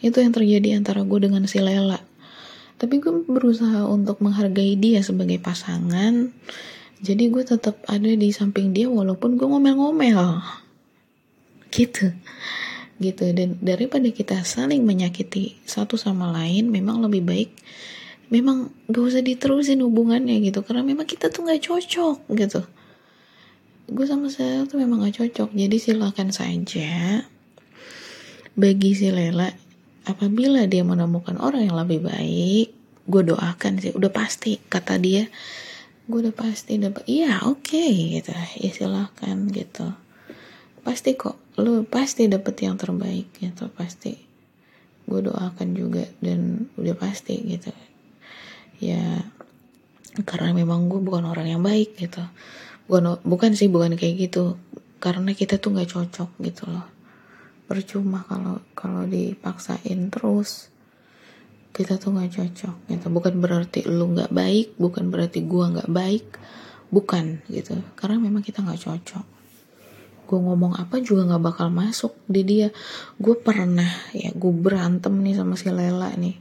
Itu 0.00 0.24
yang 0.24 0.32
terjadi 0.32 0.80
antara 0.80 1.04
gue 1.04 1.18
dengan 1.20 1.44
si 1.44 1.60
Lela. 1.60 2.00
Tapi 2.80 3.04
gue 3.04 3.20
berusaha 3.28 3.84
untuk 3.84 4.24
menghargai 4.24 4.80
dia 4.80 5.04
sebagai 5.04 5.36
pasangan 5.36 6.32
jadi 7.04 7.28
gue 7.28 7.44
tetap 7.44 7.84
ada 7.84 8.16
di 8.16 8.32
samping 8.32 8.72
dia 8.72 8.88
walaupun 8.88 9.36
gue 9.36 9.44
ngomel-ngomel. 9.44 10.40
Gitu 11.68 12.16
gitu. 13.02 13.26
Dan 13.34 13.58
daripada 13.58 14.06
kita 14.08 14.46
saling 14.46 14.86
menyakiti 14.86 15.58
satu 15.66 15.98
sama 15.98 16.30
lain 16.30 16.70
memang 16.70 17.02
lebih 17.02 17.26
baik 17.26 17.50
memang 18.32 18.72
gak 18.88 19.04
usah 19.12 19.20
diterusin 19.20 19.84
hubungannya 19.84 20.40
gitu. 20.40 20.64
Karena 20.64 20.80
memang 20.80 21.04
kita 21.04 21.28
tuh 21.28 21.44
nggak 21.44 21.68
cocok 21.68 22.16
gitu. 22.32 22.64
Gue 23.92 24.06
sama 24.08 24.32
saya 24.32 24.64
tuh 24.64 24.80
memang 24.80 25.04
gak 25.04 25.20
cocok. 25.20 25.52
Jadi 25.52 25.76
silakan 25.76 26.32
saja 26.32 27.20
bagi 28.56 28.96
si 28.96 29.12
Lela 29.12 29.52
apabila 30.08 30.64
dia 30.64 30.84
menemukan 30.84 31.36
orang 31.40 31.68
yang 31.68 31.76
lebih 31.76 32.00
baik 32.08 32.72
gue 33.04 33.22
doakan 33.26 33.82
sih. 33.84 33.92
Udah 33.92 34.08
pasti 34.08 34.56
kata 34.56 34.96
dia 34.96 35.28
gue 36.08 36.18
udah 36.18 36.34
pasti 36.34 36.80
dapat. 36.80 37.04
Iya 37.04 37.44
oke 37.44 37.68
okay, 37.68 38.16
gitu. 38.16 38.32
Ya 38.32 38.70
silahkan 38.72 39.36
gitu 39.52 39.92
pasti 40.82 41.14
kok 41.14 41.38
lu 41.62 41.86
pasti 41.86 42.26
dapet 42.26 42.58
yang 42.66 42.74
terbaik 42.74 43.30
gitu 43.38 43.70
pasti. 43.70 44.18
Gue 45.06 45.22
doakan 45.22 45.74
juga 45.74 46.06
dan 46.22 46.70
udah 46.78 46.94
pasti 46.98 47.38
gitu. 47.42 47.70
Ya 48.82 49.22
karena 50.26 50.52
memang 50.52 50.90
gue 50.90 51.00
bukan 51.00 51.26
orang 51.26 51.48
yang 51.48 51.62
baik 51.62 51.98
gitu. 51.98 52.22
Bukan 52.90 53.22
bukan 53.22 53.50
sih 53.54 53.70
bukan 53.70 53.94
kayak 53.94 54.30
gitu. 54.30 54.58
Karena 55.02 55.34
kita 55.34 55.58
tuh 55.58 55.74
nggak 55.74 55.90
cocok 55.90 56.30
gitu 56.42 56.64
loh. 56.70 56.86
Percuma 57.66 58.26
kalau 58.26 58.62
kalau 58.74 59.06
dipaksain 59.06 60.10
terus 60.10 60.70
kita 61.72 61.96
tuh 61.96 62.14
nggak 62.16 62.32
cocok 62.32 62.76
gitu. 62.90 63.06
Bukan 63.06 63.34
berarti 63.38 63.86
lu 63.86 64.14
nggak 64.18 64.34
baik 64.34 64.74
bukan 64.80 65.14
berarti 65.14 65.44
gue 65.46 65.64
nggak 65.78 65.90
baik. 65.90 66.26
Bukan 66.88 67.44
gitu. 67.52 67.76
Karena 67.94 68.16
memang 68.18 68.40
kita 68.40 68.64
nggak 68.64 68.82
cocok 68.82 69.41
gue 70.32 70.40
ngomong 70.40 70.80
apa 70.80 70.96
juga 71.04 71.28
nggak 71.28 71.44
bakal 71.44 71.68
masuk 71.68 72.16
di 72.24 72.40
dia. 72.40 72.72
Gue 73.20 73.36
pernah 73.36 74.08
ya 74.16 74.32
gue 74.32 74.52
berantem 74.56 75.12
nih 75.20 75.36
sama 75.36 75.60
si 75.60 75.68
Lela 75.68 76.08
nih. 76.16 76.40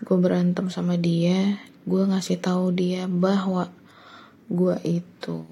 Gue 0.00 0.16
berantem 0.16 0.72
sama 0.72 0.96
dia 0.96 1.60
gue 1.84 2.02
ngasih 2.08 2.40
tahu 2.40 2.72
dia 2.72 3.04
bahwa 3.04 3.68
gue 4.48 4.76
itu 4.84 5.44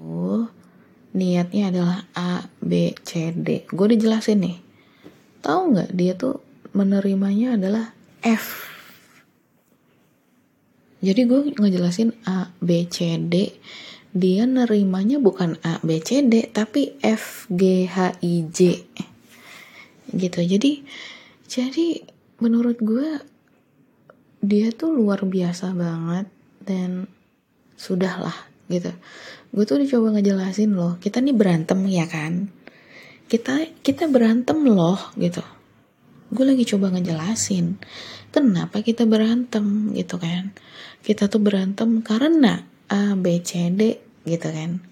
niatnya 1.13 1.69
adalah 1.69 1.99
A 2.17 2.49
B 2.57 2.97
C 3.05 3.29
D. 3.37 3.69
Gue 3.69 3.93
udah 3.93 3.99
jelasin 4.01 4.41
nih. 4.41 4.57
Tahu 5.45 5.77
nggak 5.77 5.91
dia 5.93 6.17
tuh 6.17 6.41
menerimanya 6.73 7.61
adalah 7.61 7.93
F? 8.25 8.73
Jadi 10.97 11.29
gue 11.29 11.53
ngejelasin 11.53 12.09
A 12.25 12.49
B 12.57 12.89
C 12.89 13.21
D 13.21 13.53
dia 14.17 14.49
nerimanya 14.49 15.21
bukan 15.21 15.61
A 15.61 15.77
B 15.85 16.01
C 16.01 16.25
D 16.25 16.49
tapi 16.49 16.97
F 17.05 17.45
G 17.53 17.85
H 17.85 18.17
I 18.25 18.49
J. 18.49 18.59
Gitu. 20.11 20.39
Jadi 20.41 20.71
jadi 21.45 21.87
menurut 22.41 22.81
gue 22.81 23.21
dia 24.41 24.73
tuh 24.73 24.93
luar 24.93 25.21
biasa 25.23 25.71
banget 25.77 26.27
dan 26.65 27.05
sudahlah 27.77 28.35
gitu. 28.67 28.91
Gue 29.53 29.63
tuh 29.63 29.79
udah 29.79 29.89
coba 29.93 30.07
ngejelasin 30.17 30.73
loh 30.73 30.97
kita 30.97 31.21
nih 31.21 31.37
berantem 31.37 31.79
ya 31.87 32.09
kan? 32.09 32.49
Kita 33.29 33.61
kita 33.85 34.09
berantem 34.09 34.65
loh 34.65 34.99
gitu. 35.15 35.45
Gue 36.33 36.43
lagi 36.43 36.67
coba 36.67 36.91
ngejelasin 36.91 37.79
kenapa 38.33 38.83
kita 38.83 39.07
berantem 39.07 39.95
gitu 39.95 40.19
kan? 40.19 40.51
Kita 41.03 41.31
tuh 41.31 41.39
berantem 41.39 42.03
karena 42.03 42.65
A 42.87 43.15
B 43.19 43.43
C 43.43 43.67
D 43.71 44.06
gitu 44.27 44.51
kan. 44.51 44.83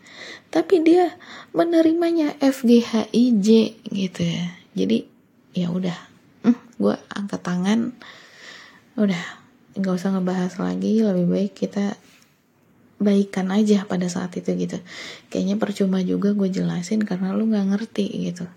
Tapi 0.48 0.80
dia 0.80 1.19
menerimanya 1.52 2.39
F 2.39 2.63
G 2.63 2.80
H 2.80 3.12
I 3.12 3.36
J 3.36 3.76
gitu 3.91 4.24
ya. 4.24 4.56
Jadi 4.71 5.04
ya 5.52 5.67
udah. 5.67 5.98
Hmm, 6.48 6.56
gue 6.80 6.95
angkat 7.12 7.43
tangan. 7.43 7.91
Udah 8.95 9.19
nggak 9.76 9.93
usah 9.93 10.15
ngebahas 10.15 10.56
lagi. 10.63 11.04
Lebih 11.04 11.28
baik 11.28 11.54
kita 11.54 12.00
baikan 12.95 13.52
aja 13.52 13.84
pada 13.84 14.08
saat 14.08 14.32
itu 14.39 14.56
gitu. 14.56 14.80
Kayaknya 15.28 15.60
percuma 15.60 16.00
juga 16.00 16.32
gue 16.32 16.48
jelasin 16.48 17.04
karena 17.04 17.36
lu 17.36 17.52
nggak 17.52 17.76
ngerti 17.76 18.32
gitu. 18.32 18.48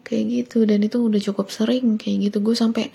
Kayak 0.00 0.24
gitu 0.32 0.64
dan 0.64 0.80
itu 0.80 0.96
udah 1.00 1.20
cukup 1.20 1.52
sering 1.52 2.00
kayak 2.00 2.32
gitu. 2.32 2.40
Gue 2.40 2.56
sampai 2.56 2.88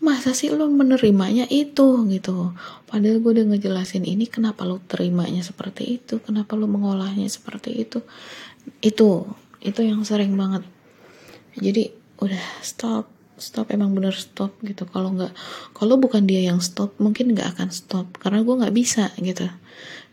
masa 0.00 0.36
sih 0.36 0.52
lo 0.52 0.68
menerimanya 0.68 1.48
itu? 1.48 2.04
Gitu. 2.06 2.52
Padahal 2.86 3.18
gue 3.20 3.30
udah 3.40 3.46
ngejelasin 3.54 4.04
ini 4.04 4.28
kenapa 4.28 4.68
lo 4.68 4.80
terimanya 4.84 5.40
seperti 5.40 6.00
itu? 6.00 6.20
Kenapa 6.20 6.54
lo 6.54 6.68
mengolahnya 6.68 7.26
seperti 7.26 7.86
itu? 7.86 8.04
Itu 8.84 9.26
itu 9.64 9.80
yang 9.82 10.04
sering 10.04 10.36
banget. 10.36 10.62
Jadi 11.56 11.90
udah 12.20 12.44
stop. 12.60 13.08
Stop 13.36 13.68
emang 13.68 13.92
bener 13.92 14.16
stop 14.16 14.56
gitu. 14.64 14.88
Kalau 14.88 15.12
nggak 15.12 15.32
kalau 15.76 16.00
bukan 16.00 16.24
dia 16.24 16.48
yang 16.48 16.64
stop 16.64 16.96
mungkin 16.96 17.36
nggak 17.36 17.56
akan 17.56 17.68
stop. 17.68 18.08
Karena 18.16 18.40
gue 18.40 18.54
nggak 18.64 18.74
bisa 18.76 19.12
gitu. 19.20 19.44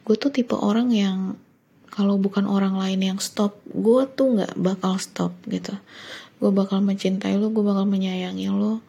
Gue 0.03 0.15
tuh 0.19 0.31
tipe 0.31 0.55
orang 0.59 0.91
yang 0.91 1.39
kalau 1.93 2.17
bukan 2.17 2.49
orang 2.49 2.75
lain 2.75 2.99
yang 2.99 3.19
stop 3.21 3.61
gue 3.69 4.03
tuh 4.11 4.41
nggak 4.41 4.59
bakal 4.59 4.99
stop 4.99 5.31
gitu. 5.47 5.71
Gue 6.43 6.51
bakal 6.51 6.83
mencintai 6.83 7.39
lo 7.39 7.47
gue 7.53 7.63
bakal 7.63 7.87
menyayangi 7.87 8.51
lo 8.51 8.83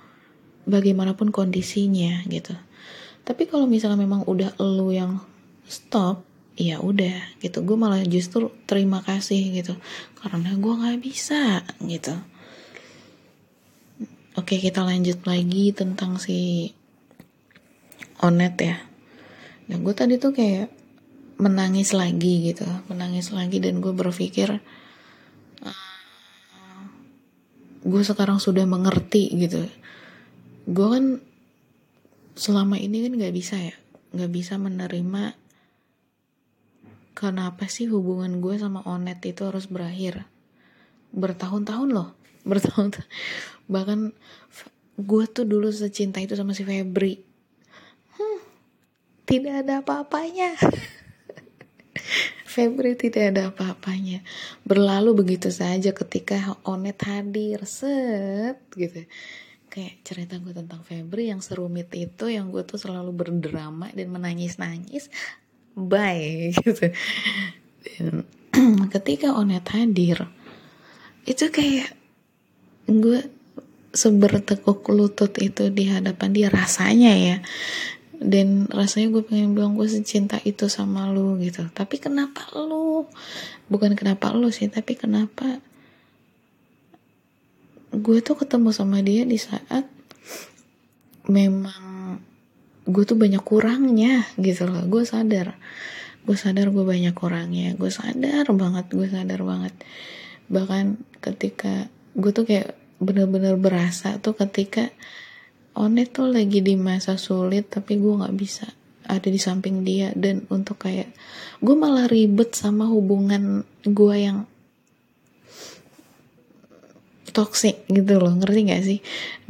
bagaimanapun 0.64 1.31
kondisinya 1.31 2.24
gitu. 2.29 2.53
Tapi 3.24 3.48
kalau 3.48 3.64
misalnya 3.64 4.05
memang 4.05 4.29
udah 4.29 4.57
lo 4.61 4.92
yang 4.92 5.20
stop 5.64 6.24
ya 6.55 6.79
udah 6.79 7.40
gitu. 7.40 7.64
Gue 7.64 7.77
malah 7.81 8.05
justru 8.05 8.53
terima 8.68 9.00
kasih 9.00 9.64
gitu. 9.64 9.74
Karena 10.20 10.53
gue 10.55 10.74
nggak 10.77 10.98
bisa 11.00 11.64
gitu. 11.85 12.14
Oke 14.35 14.59
kita 14.59 14.83
lanjut 14.83 15.22
lagi 15.24 15.70
tentang 15.70 16.18
si 16.18 16.70
Onet 18.20 18.57
ya. 18.59 18.77
Dan 19.64 19.81
gue 19.81 19.94
tadi 19.96 20.20
tuh 20.20 20.37
kayak 20.37 20.68
menangis 21.38 21.90
lagi 21.96 22.53
gitu, 22.53 22.66
menangis 22.87 23.35
lagi 23.35 23.59
dan 23.59 23.83
gue 23.83 23.90
berpikir 23.90 24.62
uh, 25.64 26.83
gue 27.83 28.03
sekarang 28.05 28.38
sudah 28.38 28.62
mengerti 28.68 29.33
gitu. 29.35 29.66
Gue 30.64 30.88
kan 30.88 31.05
selama 32.35 32.81
ini 32.81 33.05
kan 33.05 33.12
nggak 33.12 33.35
bisa 33.37 33.61
ya, 33.61 33.77
nggak 34.16 34.33
bisa 34.33 34.57
menerima 34.57 35.37
kenapa 37.12 37.70
sih 37.70 37.87
hubungan 37.92 38.40
gue 38.40 38.57
sama 38.57 38.81
Onet 38.88 39.20
itu 39.29 39.44
harus 39.44 39.68
berakhir. 39.70 40.24
Bertahun-tahun 41.12 41.88
loh. 41.92 42.11
Bertahun 42.48 42.92
bahkan 43.64 44.12
gue 45.00 45.24
tuh 45.33 45.48
dulu 45.48 45.68
secinta 45.72 46.20
itu 46.20 46.33
sama 46.37 46.53
si 46.57 46.64
Febri. 46.64 47.20
Hmm, 48.16 48.40
tidak 49.29 49.64
ada 49.64 49.85
apa-apanya. 49.85 50.57
Febri 52.53 52.96
tidak 52.96 53.37
ada 53.37 53.53
apa-apanya. 53.53 54.24
Berlalu 54.64 55.12
begitu 55.12 55.53
saja 55.53 55.92
ketika 55.92 56.57
Onet 56.64 57.05
hadir. 57.05 57.68
Set 57.68 58.64
gitu 58.77 59.05
kayak 59.74 60.06
cerita 60.06 60.38
gue 60.38 60.54
tentang 60.54 60.87
Febri 60.87 61.34
yang 61.34 61.42
serumit 61.42 61.90
itu 61.98 62.30
yang 62.30 62.54
gue 62.54 62.62
tuh 62.62 62.78
selalu 62.78 63.10
berdrama 63.10 63.90
dan 63.90 64.06
menangis-nangis 64.14 65.10
bye 65.74 66.54
gitu. 66.62 66.94
Dan 67.82 68.22
ketika 68.94 69.34
Onet 69.34 69.66
hadir 69.74 70.30
itu 71.26 71.50
kayak 71.50 71.90
gue 72.87 73.26
sebertekuk 73.90 74.87
lutut 74.94 75.34
itu 75.42 75.74
di 75.74 75.90
hadapan 75.90 76.30
dia 76.30 76.48
rasanya 76.54 77.12
ya. 77.18 77.37
Dan 78.14 78.70
rasanya 78.70 79.10
gue 79.10 79.26
pengen 79.26 79.58
bilang 79.58 79.74
gue 79.74 79.90
secinta 79.90 80.38
itu 80.46 80.70
sama 80.70 81.10
lu 81.10 81.34
gitu. 81.42 81.66
Tapi 81.74 81.98
kenapa 81.98 82.46
lu? 82.54 83.10
Bukan 83.66 83.98
kenapa 83.98 84.30
lu 84.30 84.54
sih 84.54 84.70
tapi 84.70 84.94
kenapa 84.94 85.58
gue 87.94 88.18
tuh 88.20 88.35
ketemu 88.35 88.70
sama 88.74 88.98
dia 89.00 89.22
di 89.22 89.38
saat 89.38 89.87
memang 91.30 92.18
gue 92.85 93.04
tuh 93.09 93.16
banyak 93.16 93.40
kurangnya 93.40 94.28
gitu 94.37 94.68
loh. 94.68 94.85
Gue 94.85 95.09
sadar. 95.09 95.57
Gue 96.24 96.37
sadar 96.37 96.68
gue 96.68 96.85
banyak 96.85 97.16
kurangnya. 97.16 97.72
Gue 97.76 97.88
sadar 97.88 98.44
banget 98.52 98.87
gue 98.92 99.09
sadar 99.09 99.40
banget. 99.40 99.74
Bahkan 100.52 100.85
ketika 101.24 101.88
gue 102.14 102.30
tuh 102.33 102.44
kayak 102.44 102.76
bener-bener 103.00 103.57
berasa 103.59 104.20
tuh 104.20 104.37
ketika 104.38 104.88
Onet 105.74 106.14
tuh 106.14 106.30
lagi 106.30 106.62
di 106.62 106.78
masa 106.78 107.18
sulit 107.18 107.66
tapi 107.66 107.98
gue 107.98 108.14
nggak 108.14 108.37
bisa 108.38 108.68
ada 109.09 109.26
di 109.26 109.40
samping 109.40 109.83
dia. 109.83 110.12
Dan 110.12 110.44
untuk 110.52 110.85
kayak 110.85 111.09
gue 111.64 111.74
malah 111.74 112.07
ribet 112.07 112.52
sama 112.52 112.87
hubungan 112.87 113.64
gue 113.83 114.16
yang 114.16 114.44
toxic 117.34 117.82
gitu 117.90 118.22
loh 118.22 118.30
ngerti 118.30 118.60
gak 118.70 118.82
sih? 118.86 118.98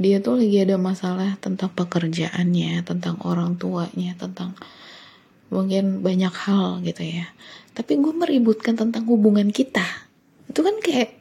Dia 0.01 0.25
tuh 0.25 0.41
lagi 0.41 0.65
ada 0.65 0.81
masalah 0.81 1.37
tentang 1.39 1.69
pekerjaannya 1.77 2.81
tentang 2.83 3.21
orang 3.23 3.61
tuanya 3.61 4.17
tentang 4.17 4.57
mungkin 5.53 6.01
banyak 6.01 6.33
hal 6.33 6.81
gitu 6.81 7.05
ya. 7.05 7.29
Tapi 7.77 8.01
gue 8.01 8.15
meributkan 8.17 8.75
tentang 8.75 9.05
hubungan 9.05 9.53
kita. 9.53 9.85
Itu 10.49 10.65
kan 10.65 10.81
kayak 10.81 11.13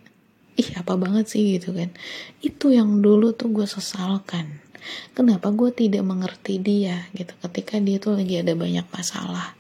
ih 0.56 0.70
apa 0.80 0.96
banget 0.96 1.28
sih 1.28 1.60
gitu 1.60 1.76
kan? 1.76 1.92
Itu 2.40 2.72
yang 2.72 3.04
dulu 3.04 3.36
tuh 3.36 3.52
gue 3.52 3.68
sesalkan. 3.68 4.64
Kenapa 5.12 5.52
gue 5.52 5.70
tidak 5.76 6.04
mengerti 6.08 6.64
dia 6.64 7.12
gitu? 7.12 7.36
Ketika 7.44 7.78
dia 7.84 8.00
tuh 8.00 8.16
lagi 8.16 8.40
ada 8.40 8.56
banyak 8.56 8.88
masalah 8.88 9.56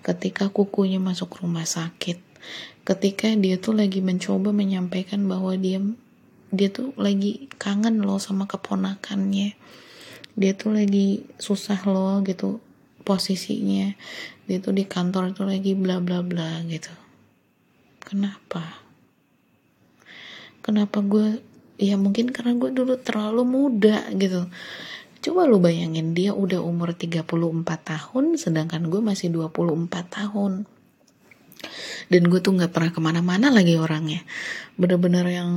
ketika 0.00 0.48
kukunya 0.48 0.96
masuk 0.96 1.44
rumah 1.44 1.68
sakit 1.68 2.30
ketika 2.88 3.28
dia 3.36 3.60
tuh 3.60 3.76
lagi 3.76 4.00
mencoba 4.00 4.50
menyampaikan 4.50 5.28
bahwa 5.28 5.52
dia 5.54 5.78
dia 6.50 6.68
tuh 6.70 6.90
lagi 6.98 7.46
kangen 7.56 8.02
loh 8.02 8.18
sama 8.18 8.50
keponakannya. 8.50 9.54
Dia 10.34 10.52
tuh 10.58 10.74
lagi 10.74 11.26
susah 11.38 11.78
loh 11.86 12.22
gitu 12.26 12.58
posisinya. 13.06 13.94
Dia 14.50 14.58
tuh 14.58 14.74
di 14.74 14.84
kantor 14.86 15.34
itu 15.34 15.42
lagi 15.46 15.72
bla 15.78 16.02
bla 16.02 16.26
bla 16.26 16.58
gitu. 16.66 16.90
Kenapa? 18.02 18.82
Kenapa 20.60 20.98
gue 21.00 21.38
ya 21.80 21.96
mungkin 21.96 22.34
karena 22.34 22.58
gue 22.58 22.74
dulu 22.74 22.98
terlalu 22.98 23.42
muda 23.46 24.10
gitu. 24.12 24.50
Coba 25.20 25.44
lu 25.44 25.60
bayangin 25.60 26.16
dia 26.16 26.32
udah 26.32 26.64
umur 26.64 26.96
34 26.96 27.22
tahun 27.62 28.24
sedangkan 28.40 28.90
gue 28.90 29.00
masih 29.04 29.30
24 29.30 29.86
tahun. 30.10 30.66
Dan 32.10 32.22
gue 32.26 32.40
tuh 32.42 32.56
nggak 32.56 32.72
pernah 32.74 32.90
ke 32.90 33.00
mana-mana 33.04 33.52
lagi 33.52 33.78
orangnya. 33.78 34.24
Bener-bener 34.74 35.28
yang 35.30 35.50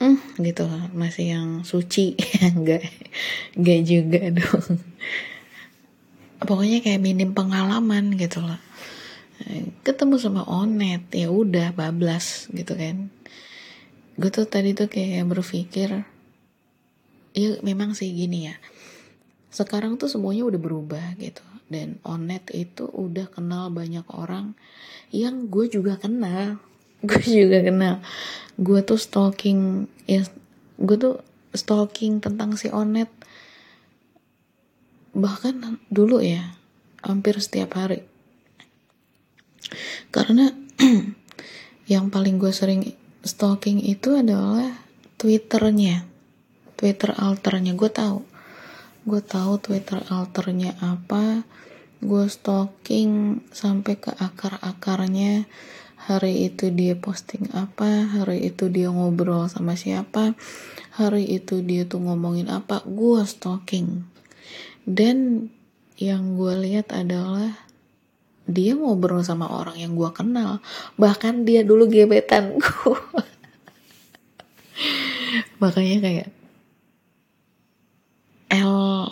hmm, 0.00 0.40
gitu 0.40 0.64
masih 0.96 1.36
yang 1.36 1.48
suci 1.62 2.16
enggak 2.56 2.88
enggak 3.54 3.80
juga 3.84 4.20
dong. 4.32 4.80
Pokoknya 6.44 6.84
kayak 6.84 7.00
minim 7.00 7.32
pengalaman 7.32 8.14
gitu 8.18 8.44
loh 8.44 8.60
ketemu 9.84 10.16
sama 10.16 10.42
onet 10.46 11.10
ya 11.12 11.28
udah 11.28 11.76
bablas 11.76 12.48
gitu 12.54 12.72
kan. 12.78 13.12
Gue 14.14 14.30
tuh 14.30 14.46
tadi 14.46 14.72
tuh 14.72 14.86
kayak 14.86 15.26
berpikir 15.26 16.06
ya 17.34 17.50
memang 17.60 17.92
sih 17.92 18.14
gini 18.14 18.48
ya. 18.48 18.56
Sekarang 19.50 19.98
tuh 19.98 20.08
semuanya 20.08 20.46
udah 20.46 20.60
berubah 20.60 21.06
gitu. 21.18 21.42
Dan 21.68 21.98
onet 22.06 22.48
itu 22.54 22.86
udah 22.86 23.28
kenal 23.28 23.72
banyak 23.72 24.06
orang 24.14 24.54
yang 25.10 25.50
gue 25.50 25.66
juga 25.68 25.98
kenal 25.98 26.60
gue 27.04 27.22
juga 27.24 27.60
kenal 27.60 28.00
gue 28.54 28.80
tuh 28.86 28.98
stalking 28.98 29.90
ya 30.06 30.22
gue 30.78 30.96
tuh 30.98 31.16
stalking 31.54 32.18
tentang 32.18 32.58
si 32.58 32.68
onet. 32.68 33.08
Bahkan 35.14 35.86
dulu 35.88 36.18
ya 36.18 36.58
hampir 37.06 37.38
setiap 37.38 37.78
hari. 37.78 38.02
Karena 40.10 40.50
yang 41.92 42.10
paling 42.10 42.42
gue 42.42 42.50
sering 42.50 42.82
stalking 43.22 43.78
itu 43.80 44.18
adalah 44.18 44.74
twitternya 45.16 46.04
twitter 46.74 47.14
alternya. 47.14 47.78
Gue 47.78 47.90
tahu. 47.94 48.26
Gue 49.06 49.22
tahu 49.22 49.62
twitter 49.62 50.02
alternya 50.10 50.74
apa. 50.82 51.46
Gue 52.02 52.26
stalking 52.26 53.40
sampai 53.54 53.94
ke 53.96 54.10
akar-akarnya 54.10 55.46
hari 56.04 56.48
itu 56.52 56.68
dia 56.68 56.94
posting 56.96 57.48
apa? 57.56 58.08
Hari 58.08 58.52
itu 58.52 58.68
dia 58.68 58.92
ngobrol 58.92 59.48
sama 59.48 59.76
siapa? 59.76 60.36
Hari 60.94 61.26
itu 61.26 61.64
dia 61.64 61.88
tuh 61.88 62.04
ngomongin 62.04 62.52
apa? 62.52 62.84
Gue 62.84 63.24
stalking. 63.24 64.04
Dan 64.84 65.48
yang 65.96 66.36
gue 66.36 66.54
lihat 66.60 66.92
adalah 66.92 67.56
dia 68.44 68.76
ngobrol 68.76 69.24
sama 69.24 69.48
orang 69.48 69.80
yang 69.80 69.96
gue 69.96 70.10
kenal. 70.12 70.60
Bahkan 71.00 71.48
dia 71.48 71.64
dulu 71.64 71.88
gebetan 71.88 72.56
gue 72.60 73.00
makanya 75.58 75.98
kayak 76.02 76.28
L 78.52 79.08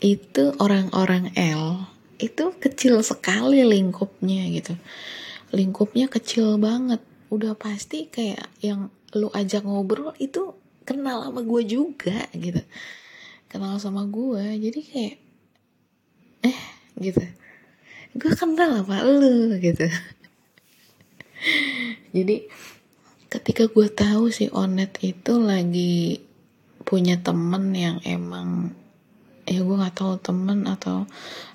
itu 0.00 0.44
orang-orang 0.56 1.34
L 1.36 1.84
itu 2.16 2.54
kecil 2.56 3.02
sekali 3.02 3.60
lingkupnya 3.66 4.46
gitu 4.54 4.78
lingkupnya 5.54 6.10
kecil 6.10 6.58
banget. 6.58 6.98
Udah 7.30 7.54
pasti 7.54 8.10
kayak 8.10 8.50
yang 8.58 8.90
lu 9.14 9.30
ajak 9.30 9.62
ngobrol 9.62 10.10
itu 10.18 10.52
kenal 10.82 11.22
sama 11.24 11.40
gue 11.46 11.62
juga 11.62 12.26
gitu. 12.34 12.60
Kenal 13.46 13.78
sama 13.78 14.02
gue 14.10 14.44
jadi 14.58 14.80
kayak 14.82 15.16
eh 16.44 16.60
gitu. 16.98 17.22
Gue 18.18 18.32
kenal 18.34 18.82
sama 18.82 19.06
lu 19.06 19.54
gitu. 19.62 19.86
Jadi 22.14 22.36
ketika 23.30 23.66
gue 23.70 23.88
tahu 23.90 24.30
si 24.30 24.50
Onet 24.50 24.98
itu 25.02 25.38
lagi 25.38 26.22
punya 26.84 27.18
temen 27.18 27.74
yang 27.74 27.98
emang 28.06 28.70
ya 29.44 29.60
gue 29.60 29.76
nggak 29.76 29.96
tahu 29.96 30.14
temen 30.20 30.64
atau 30.64 31.04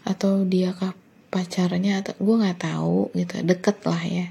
atau 0.06 0.44
dia 0.46 0.76
kah 0.76 0.94
pacarnya 1.30 2.02
atau 2.02 2.18
gue 2.18 2.36
nggak 2.42 2.60
tahu 2.60 3.00
gitu 3.14 3.36
deket 3.46 3.78
lah 3.86 4.02
ya 4.02 4.28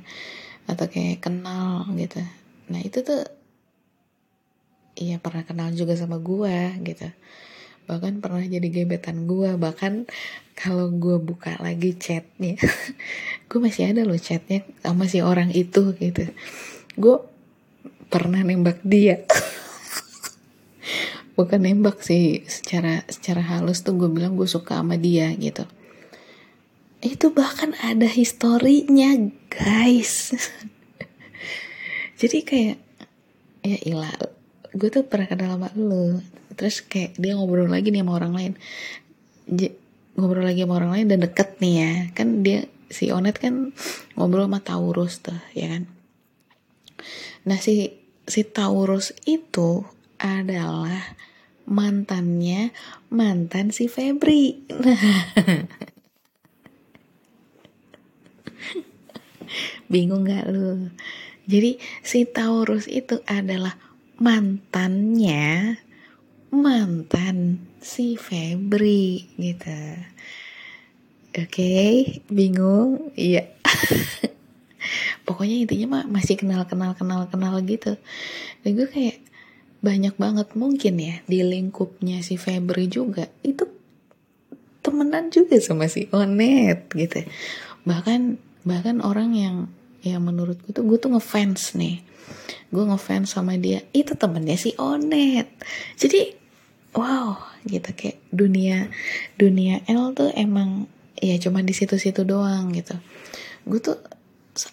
atau 0.68 0.84
kayak 0.90 1.24
kenal 1.24 1.88
gitu. 1.96 2.20
Nah 2.68 2.80
itu 2.84 3.00
tuh 3.00 3.24
iya 4.98 5.16
pernah 5.22 5.46
kenal 5.46 5.72
juga 5.72 5.94
sama 5.94 6.18
gue 6.18 6.58
gitu. 6.84 7.08
Bahkan 7.88 8.20
pernah 8.20 8.44
jadi 8.44 8.68
gebetan 8.68 9.24
gue 9.24 9.56
bahkan 9.56 10.04
kalau 10.58 10.90
gue 10.92 11.16
buka 11.22 11.56
lagi 11.62 11.94
chatnya 11.96 12.58
gue 13.48 13.58
masih 13.62 13.94
ada 13.94 14.02
loh 14.02 14.18
chatnya 14.18 14.66
sama 14.82 15.06
si 15.06 15.22
orang 15.22 15.54
itu 15.54 15.94
gitu. 15.96 16.28
Gue 16.98 17.22
pernah 18.10 18.42
nembak 18.42 18.82
dia. 18.82 19.22
Bukan 21.38 21.62
nembak 21.62 22.02
sih 22.02 22.42
secara 22.50 23.06
secara 23.06 23.40
halus 23.40 23.86
tuh 23.86 23.94
gue 23.94 24.10
bilang 24.10 24.34
gue 24.34 24.50
suka 24.50 24.82
sama 24.82 24.98
dia 24.98 25.30
gitu 25.38 25.62
itu 26.98 27.30
bahkan 27.30 27.78
ada 27.78 28.10
historinya 28.10 29.14
guys. 29.46 30.34
Jadi 32.20 32.38
kayak 32.42 32.78
ya 33.62 33.78
ilah 33.86 34.14
gue 34.74 34.88
tuh 34.90 35.06
pernah 35.06 35.30
kenal 35.30 35.54
sama 35.54 35.70
lu. 35.78 36.18
Terus 36.58 36.82
kayak 36.82 37.14
dia 37.14 37.38
ngobrol 37.38 37.70
lagi 37.70 37.94
nih 37.94 38.02
sama 38.02 38.18
orang 38.18 38.32
lain. 38.34 38.52
J 39.46 39.70
ngobrol 40.18 40.42
lagi 40.42 40.66
sama 40.66 40.82
orang 40.82 40.92
lain 40.98 41.06
dan 41.06 41.18
deket 41.22 41.62
nih 41.62 41.74
ya. 41.78 41.92
Kan 42.18 42.42
dia 42.42 42.66
si 42.90 43.14
Onet 43.14 43.38
kan 43.38 43.70
ngobrol 44.18 44.50
sama 44.50 44.58
Taurus 44.58 45.22
tuh 45.22 45.38
ya 45.54 45.70
kan? 45.70 45.86
Nah 47.46 47.62
si 47.62 47.94
si 48.26 48.42
Taurus 48.42 49.14
itu 49.22 49.86
adalah 50.18 51.14
mantannya 51.70 52.74
mantan 53.14 53.70
si 53.70 53.86
Febri. 53.86 54.58
Nah 54.82 55.97
Bingung 59.86 60.28
gak 60.28 60.48
lu? 60.50 60.92
Jadi 61.48 61.80
si 62.04 62.28
Taurus 62.28 62.84
itu 62.88 63.24
adalah 63.24 63.72
mantannya 64.20 65.78
mantan 66.52 67.64
si 67.80 68.16
Febri 68.18 69.28
gitu. 69.36 69.80
Oke, 71.38 71.44
okay, 71.44 71.94
bingung? 72.32 73.12
Iya. 73.14 73.46
Pokoknya 75.28 75.68
intinya 75.68 75.86
mah 76.00 76.04
masih 76.08 76.40
kenal 76.40 76.64
kenal 76.64 76.96
kenal 76.96 77.28
kenal 77.28 77.60
gitu. 77.62 78.00
Dan 78.64 78.70
gue 78.74 78.88
kayak 78.88 79.20
banyak 79.78 80.14
banget 80.18 80.48
mungkin 80.58 80.98
ya 80.98 81.22
di 81.30 81.46
lingkupnya 81.46 82.18
si 82.26 82.34
Febri 82.34 82.90
juga 82.90 83.30
itu 83.46 83.62
temenan 84.82 85.30
juga 85.30 85.60
sama 85.62 85.86
si 85.86 86.10
Onet 86.10 86.90
gitu. 86.96 87.22
Bahkan 87.86 88.40
bahkan 88.66 89.02
orang 89.04 89.34
yang 89.34 89.56
ya 90.02 90.22
menurutku 90.22 90.70
tuh 90.70 90.86
gue 90.86 90.98
tuh 90.98 91.14
ngefans 91.14 91.74
nih. 91.74 92.02
Gue 92.70 92.84
ngefans 92.84 93.34
sama 93.34 93.56
dia. 93.56 93.82
Itu 93.90 94.14
temennya 94.14 94.56
si 94.58 94.74
Onet. 94.78 95.48
Jadi 95.98 96.34
wow 96.94 97.38
gitu. 97.66 97.90
Kayak 97.94 98.18
dunia 98.30 98.92
dunia 99.36 99.82
L 99.88 100.14
tuh 100.14 100.30
emang 100.34 100.86
ya 101.18 101.34
cuma 101.42 101.64
di 101.64 101.74
situ-situ 101.74 102.22
doang 102.22 102.70
gitu. 102.74 102.94
Gue 103.66 103.80
tuh 103.82 103.98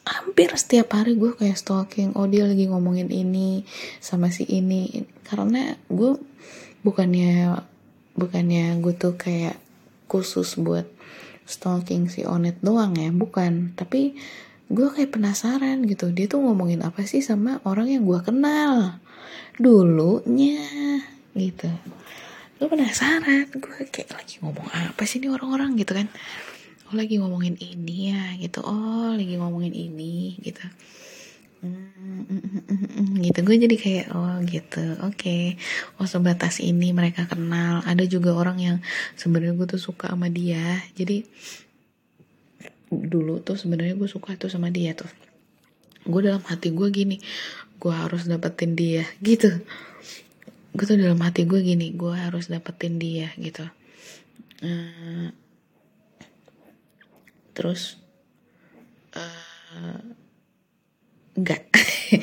hampir 0.05 0.49
setiap 0.57 0.97
hari 0.97 1.13
gue 1.13 1.37
kayak 1.37 1.61
stalking 1.61 2.17
oh 2.17 2.25
dia 2.25 2.49
lagi 2.49 2.65
ngomongin 2.65 3.09
ini 3.09 3.65
sama 4.03 4.29
si 4.29 4.45
ini. 4.45 5.05
Karena 5.25 5.73
gue 5.89 6.17
bukannya 6.85 7.59
bukannya 8.15 8.79
gue 8.79 8.93
tuh 8.93 9.17
kayak 9.17 9.57
khusus 10.05 10.55
buat 10.61 10.94
stalking 11.45 12.09
si 12.11 12.25
Onet 12.25 12.59
doang 12.61 12.97
ya 12.97 13.09
bukan. 13.09 13.73
Tapi 13.77 14.17
gue 14.69 14.87
kayak 14.89 15.13
penasaran 15.13 15.85
gitu 15.85 16.09
dia 16.09 16.25
tuh 16.25 16.41
ngomongin 16.41 16.81
apa 16.81 17.05
sih 17.05 17.21
sama 17.21 17.61
orang 17.69 17.93
yang 17.93 18.03
gue 18.03 18.19
kenal 18.25 18.97
dulunya 19.61 20.61
gitu. 21.37 21.69
Gue 22.57 22.67
penasaran? 22.67 23.47
Gue 23.53 23.85
kayak 23.89 24.11
lagi 24.13 24.41
ngomong 24.41 24.67
apa 24.73 25.01
sih 25.05 25.23
ini 25.23 25.29
orang-orang 25.31 25.77
gitu 25.79 25.93
kan? 25.95 26.09
Oh 26.89 26.93
lagi 26.97 27.17
ngomongin 27.17 27.57
ini 27.57 28.13
ya 28.13 28.23
gitu. 28.41 28.61
Oh 28.65 29.13
lagi 29.13 29.37
ngomongin 29.39 29.73
ini 29.73 30.37
gitu 30.41 30.65
gitu 33.25 33.39
gue 33.43 33.55
jadi 33.67 33.75
kayak 33.75 34.05
oh 34.15 34.37
gitu 34.45 34.83
oke. 35.03 35.17
Okay. 35.17 35.43
oh 35.99 36.07
sebatas 36.07 36.63
ini 36.63 36.91
mereka 36.95 37.27
kenal. 37.27 37.83
Ada 37.83 38.05
juga 38.07 38.33
orang 38.33 38.57
yang 38.61 38.77
sebenarnya 39.19 39.53
gue 39.57 39.67
tuh 39.75 39.81
suka 39.81 40.13
sama 40.13 40.31
dia. 40.31 40.81
Jadi 40.95 41.25
dulu 42.89 43.41
tuh 43.43 43.57
sebenarnya 43.59 43.97
gue 43.97 44.09
suka 44.09 44.37
tuh 44.39 44.47
sama 44.47 44.71
dia 44.71 44.95
tuh. 44.95 45.09
Gue 46.05 46.21
dalam 46.23 46.43
hati 46.45 46.71
gue 46.71 46.87
gini 46.93 47.17
gue 47.75 47.93
harus 47.93 48.25
dapetin 48.25 48.73
dia 48.77 49.03
gitu. 49.19 49.51
Gue 50.75 50.85
tuh 50.85 50.97
dalam 50.99 51.19
hati 51.19 51.43
gue 51.43 51.59
gini 51.61 51.91
gue 51.93 52.13
harus 52.15 52.47
dapetin 52.47 52.97
dia 53.01 53.33
gitu. 53.35 53.65
Uh, 54.63 55.29
terus 57.51 57.99
uh, 59.15 60.14
enggak 61.35 61.67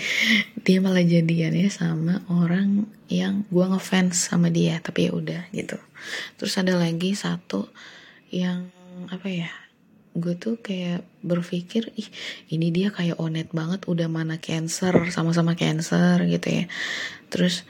dia 0.66 0.78
malah 0.80 1.04
jadian 1.04 1.52
ya 1.52 1.68
sama 1.68 2.22
orang 2.32 2.88
yang 3.12 3.44
gue 3.50 3.66
ngefans 3.66 4.32
sama 4.32 4.48
dia 4.48 4.78
tapi 4.80 5.10
ya 5.10 5.12
udah 5.12 5.42
gitu. 5.52 5.76
Terus 6.38 6.54
ada 6.58 6.78
lagi 6.78 7.12
satu 7.12 7.68
yang 8.32 8.72
apa 9.10 9.28
ya 9.28 9.50
gue 10.12 10.36
tuh 10.36 10.60
kayak 10.60 11.04
berpikir 11.24 11.88
ih 11.96 12.08
ini 12.52 12.68
dia 12.68 12.92
kayak 12.92 13.16
onet 13.16 13.48
banget 13.56 13.88
udah 13.88 14.12
mana 14.12 14.36
cancer 14.36 14.92
sama-sama 15.10 15.58
cancer 15.58 16.22
gitu 16.28 16.48
ya. 16.48 16.64
Terus 17.28 17.66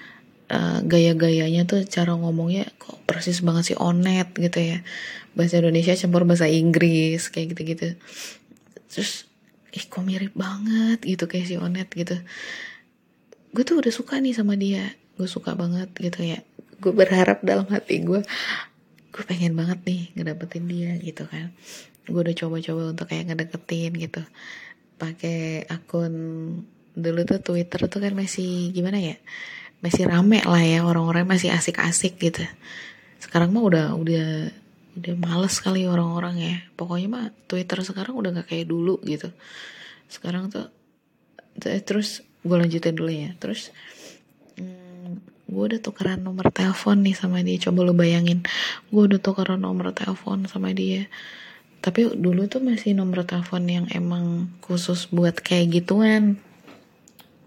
uh, 0.53 0.85
gaya-gayanya 0.85 1.65
tuh 1.65 1.83
cara 1.89 2.13
ngomongnya 2.15 2.69
kok 2.77 3.03
persis 3.09 3.41
banget 3.41 3.75
sih 3.75 3.79
onet 3.79 4.31
gitu 4.37 4.59
ya. 4.59 4.79
Bahasa 5.33 5.65
Indonesia 5.65 5.97
campur 5.97 6.29
bahasa 6.29 6.47
Inggris 6.47 7.33
kayak 7.33 7.57
gitu-gitu. 7.57 7.97
Terus 8.93 9.32
ih 9.73 9.85
kok 9.89 10.05
mirip 10.05 10.37
banget 10.37 11.01
gitu 11.03 11.25
kayak 11.25 11.47
si 11.49 11.57
Onet 11.57 11.89
gitu. 11.93 12.17
Gue 13.53 13.65
tuh 13.65 13.81
udah 13.81 13.93
suka 13.93 14.21
nih 14.21 14.37
sama 14.37 14.57
dia. 14.57 14.93
Gue 15.17 15.29
suka 15.29 15.57
banget 15.57 15.89
gitu 15.97 16.21
ya. 16.25 16.45
Gue 16.79 16.93
berharap 16.93 17.41
dalam 17.41 17.69
hati 17.73 18.05
gue 18.05 18.21
gue 19.13 19.25
pengen 19.29 19.53
banget 19.53 19.85
nih 19.85 20.03
ngedapetin 20.17 20.65
dia 20.69 20.93
gitu 21.01 21.25
kan. 21.29 21.53
Gue 22.05 22.21
udah 22.21 22.37
coba-coba 22.37 22.83
untuk 22.93 23.07
kayak 23.09 23.33
ngedeketin 23.33 23.93
gitu. 23.97 24.23
Pakai 25.01 25.65
akun 25.69 26.15
dulu 26.93 27.21
tuh 27.25 27.41
Twitter 27.41 27.81
tuh 27.89 28.01
kan 28.05 28.13
masih 28.13 28.69
gimana 28.77 29.01
ya 29.01 29.17
masih 29.83 30.07
rame 30.07 30.39
lah 30.47 30.63
ya 30.63 30.87
orang-orang 30.87 31.27
masih 31.27 31.51
asik-asik 31.51 32.15
gitu. 32.23 32.45
Sekarang 33.19 33.51
mah 33.51 33.67
udah 33.67 33.87
udah 33.99 34.53
udah 34.93 35.15
males 35.17 35.57
kali 35.61 35.89
orang-orang 35.89 36.37
ya. 36.39 36.57
Pokoknya 36.77 37.09
mah 37.09 37.27
Twitter 37.49 37.81
sekarang 37.81 38.15
udah 38.17 38.31
nggak 38.37 38.49
kayak 38.53 38.69
dulu 38.69 39.01
gitu. 39.09 39.33
Sekarang 40.09 40.53
tuh 40.53 40.69
terus 41.61 42.21
gue 42.45 42.57
lanjutin 42.57 42.93
dulu 42.93 43.13
ya. 43.13 43.33
Terus 43.41 43.73
gue 45.53 45.65
udah 45.69 45.81
tukeran 45.81 46.21
nomor 46.21 46.53
telepon 46.53 47.01
nih 47.01 47.17
sama 47.17 47.41
dia. 47.41 47.57
Coba 47.61 47.85
lu 47.85 47.97
bayangin 47.97 48.45
gue 48.93 49.03
udah 49.03 49.21
tukeran 49.21 49.65
nomor 49.65 49.97
telepon 49.97 50.45
sama 50.45 50.77
dia. 50.77 51.09
Tapi 51.83 52.15
dulu 52.15 52.47
tuh 52.47 52.63
masih 52.63 52.95
nomor 52.95 53.25
telepon 53.27 53.67
yang 53.67 53.87
emang 53.91 54.53
khusus 54.61 55.09
buat 55.09 55.41
kayak 55.41 55.83
gituan. 55.83 56.37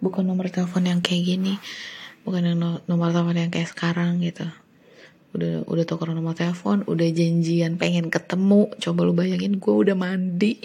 Bukan 0.02 0.26
nomor 0.26 0.50
telepon 0.50 0.90
yang 0.90 1.00
kayak 1.00 1.24
gini. 1.24 1.54
Bukan 2.26 2.42
yang 2.42 2.58
nomor 2.90 3.14
telepon 3.14 3.38
yang 3.38 3.54
kayak 3.54 3.70
sekarang 3.70 4.18
gitu 4.26 4.50
udah 5.36 5.68
udah 5.68 5.84
tukeran 5.84 6.16
nomor 6.16 6.34
telepon 6.34 6.88
udah 6.88 7.08
janjian 7.12 7.76
pengen 7.76 8.08
ketemu. 8.08 8.72
Coba 8.80 9.04
lu 9.04 9.12
bayangin 9.12 9.60
gue 9.60 9.76
udah 9.76 9.94
mandi. 9.94 10.56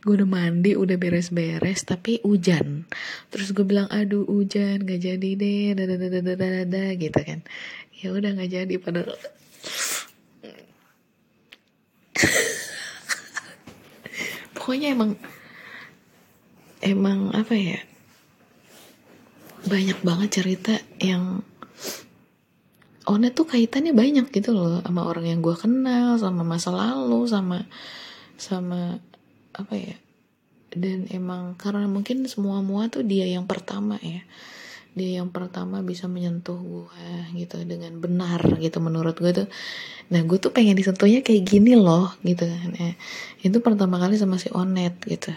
Gue 0.00 0.16
udah 0.16 0.24
mandi 0.24 0.72
udah 0.72 0.96
beres-beres 0.96 1.84
tapi 1.84 2.24
hujan. 2.24 2.88
Terus 3.28 3.52
gue 3.52 3.68
bilang 3.68 3.84
aduh 3.92 4.24
hujan 4.24 4.88
gak 4.88 4.96
jadi 4.96 5.30
deh 5.36 5.76
dada 5.76 6.00
dada 6.00 6.24
dada 6.24 6.64
dada 6.64 6.96
gitu 6.96 7.20
kan. 7.20 7.44
Ya 8.00 8.16
udah 8.16 8.32
gak 8.32 8.48
jadi 8.48 8.80
padahal 8.80 9.12
pokoknya 14.56 14.96
emang 14.96 15.20
emang 16.80 17.36
apa 17.36 17.52
ya 17.52 17.84
banyak 19.68 20.00
banget 20.00 20.28
cerita 20.32 20.80
yang 20.96 21.44
Onet 23.10 23.34
tuh 23.34 23.42
kaitannya 23.42 23.90
banyak 23.90 24.30
gitu 24.30 24.54
loh 24.54 24.78
sama 24.86 25.02
orang 25.02 25.26
yang 25.26 25.40
gue 25.42 25.56
kenal 25.58 26.14
sama 26.14 26.46
masa 26.46 26.70
lalu 26.70 27.26
sama 27.26 27.66
sama 28.38 29.02
apa 29.50 29.74
ya 29.74 29.98
dan 30.70 31.10
emang 31.10 31.58
karena 31.58 31.90
mungkin 31.90 32.22
semua 32.30 32.62
mua 32.62 32.86
tuh 32.86 33.02
dia 33.02 33.26
yang 33.26 33.50
pertama 33.50 33.98
ya 33.98 34.22
dia 34.94 35.22
yang 35.22 35.30
pertama 35.30 35.82
bisa 35.82 36.10
menyentuh 36.10 36.58
gue 36.58 37.06
gitu 37.38 37.62
dengan 37.66 37.98
benar 37.98 38.58
gitu 38.62 38.78
menurut 38.78 39.18
gue 39.18 39.32
tuh 39.34 39.48
nah 40.10 40.22
gue 40.22 40.38
tuh 40.38 40.54
pengen 40.54 40.78
disentuhnya 40.78 41.22
kayak 41.22 41.46
gini 41.46 41.78
loh 41.78 42.14
gitu 42.22 42.46
kan 42.46 42.70
ya. 42.74 42.94
itu 43.42 43.58
pertama 43.62 43.98
kali 43.98 44.18
sama 44.18 44.38
si 44.38 44.50
Onet 44.54 44.98
gitu 45.06 45.30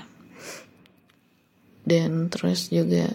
dan 1.85 2.29
terus 2.29 2.69
juga 2.69 3.13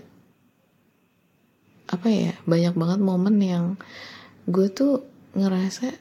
apa 1.89 2.07
ya 2.13 2.37
banyak 2.45 2.75
banget 2.77 3.01
momen 3.01 3.37
yang 3.41 3.67
gue 4.49 4.67
tuh 4.73 5.05
ngerasa 5.37 5.93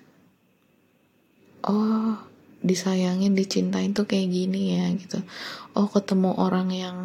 oh 1.67 2.15
disayangin 2.63 3.35
dicintain 3.35 3.91
tuh 3.91 4.07
kayak 4.07 4.31
gini 4.31 4.79
ya 4.79 4.87
gitu. 4.95 5.19
Oh 5.75 5.91
ketemu 5.91 6.31
orang 6.39 6.71
yang 6.71 6.97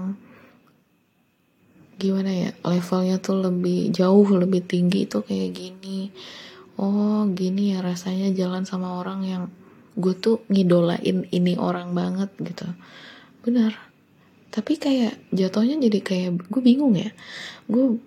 gimana 1.98 2.30
ya 2.30 2.50
levelnya 2.66 3.22
tuh 3.22 3.42
lebih 3.42 3.92
jauh 3.94 4.26
lebih 4.32 4.64
tinggi 4.64 5.04
tuh 5.10 5.26
kayak 5.26 5.50
gini. 5.52 6.14
Oh 6.78 7.28
gini 7.28 7.74
ya 7.76 7.84
rasanya 7.84 8.32
jalan 8.32 8.64
sama 8.64 9.02
orang 9.02 9.20
yang 9.26 9.42
gue 9.98 10.14
tuh 10.16 10.40
ngidolain 10.48 11.28
ini 11.28 11.58
orang 11.58 11.92
banget 11.92 12.32
gitu. 12.40 12.64
Benar. 13.44 13.76
Tapi 14.52 14.78
kayak 14.78 15.18
jatuhnya 15.34 15.76
jadi 15.80 16.00
kayak 16.00 16.30
gue 16.48 16.62
bingung 16.64 16.96
ya. 16.96 17.10
Gue 17.68 18.00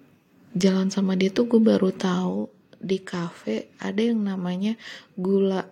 jalan 0.55 0.89
sama 0.89 1.13
dia 1.19 1.29
tuh 1.29 1.45
gue 1.51 1.61
baru 1.61 1.91
tahu 1.93 2.54
di 2.81 3.01
cafe 3.01 3.73
ada 3.81 4.01
yang 4.01 4.23
namanya 4.23 4.75
gula 5.15 5.65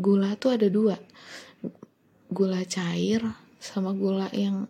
gula 0.00 0.36
tuh 0.40 0.56
ada 0.56 0.66
dua. 0.72 0.96
Gula 2.30 2.62
cair 2.64 3.20
sama 3.60 3.92
gula 3.92 4.32
yang 4.32 4.64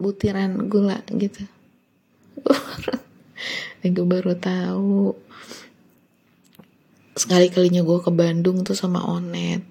butiran 0.00 0.68
gula 0.70 1.04
gitu. 1.12 1.44
Gue 3.84 4.06
baru 4.08 4.32
tahu. 4.32 5.12
Sekali 7.14 7.46
kalinya 7.52 7.84
gue 7.84 7.98
ke 8.00 8.10
Bandung 8.10 8.64
tuh 8.64 8.74
sama 8.74 9.04
Onet. 9.06 9.62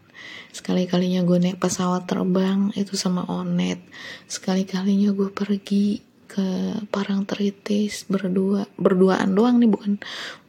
Sekali 0.54 0.86
kalinya 0.86 1.26
gue 1.26 1.42
naik 1.42 1.58
pesawat 1.58 2.06
terbang 2.06 2.70
itu 2.78 2.94
sama 2.94 3.26
Onet. 3.26 3.82
Sekali 4.30 4.70
kalinya 4.70 5.10
gue 5.12 5.34
pergi 5.34 6.14
ke 6.30 6.78
Parangtritis 6.90 8.10
berdua 8.10 8.66
berduaan 8.78 9.38
doang 9.38 9.62
nih 9.62 9.70
bukan 9.70 10.02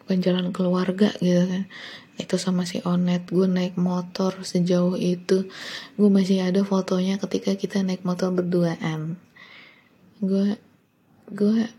bukan 0.05 0.21
jalan 0.21 0.53
keluarga 0.53 1.17
gitu 1.17 1.49
kan. 1.49 1.65
Itu 2.21 2.37
sama 2.37 2.69
si 2.69 2.85
Onet 2.85 3.27
gue 3.33 3.49
naik 3.49 3.81
motor 3.81 4.45
sejauh 4.45 5.01
itu. 5.01 5.49
Gue 5.97 6.09
masih 6.13 6.45
ada 6.45 6.61
fotonya 6.61 7.17
ketika 7.17 7.57
kita 7.57 7.81
naik 7.81 8.05
motor 8.05 8.29
berduaan. 8.31 9.17
Gue 10.21 10.61
gue 11.33 11.73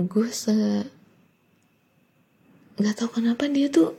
gue 0.00 0.28
se 0.34 0.84
nggak 2.80 2.96
tahu 2.98 3.20
kenapa 3.20 3.46
dia 3.46 3.68
tuh 3.68 3.94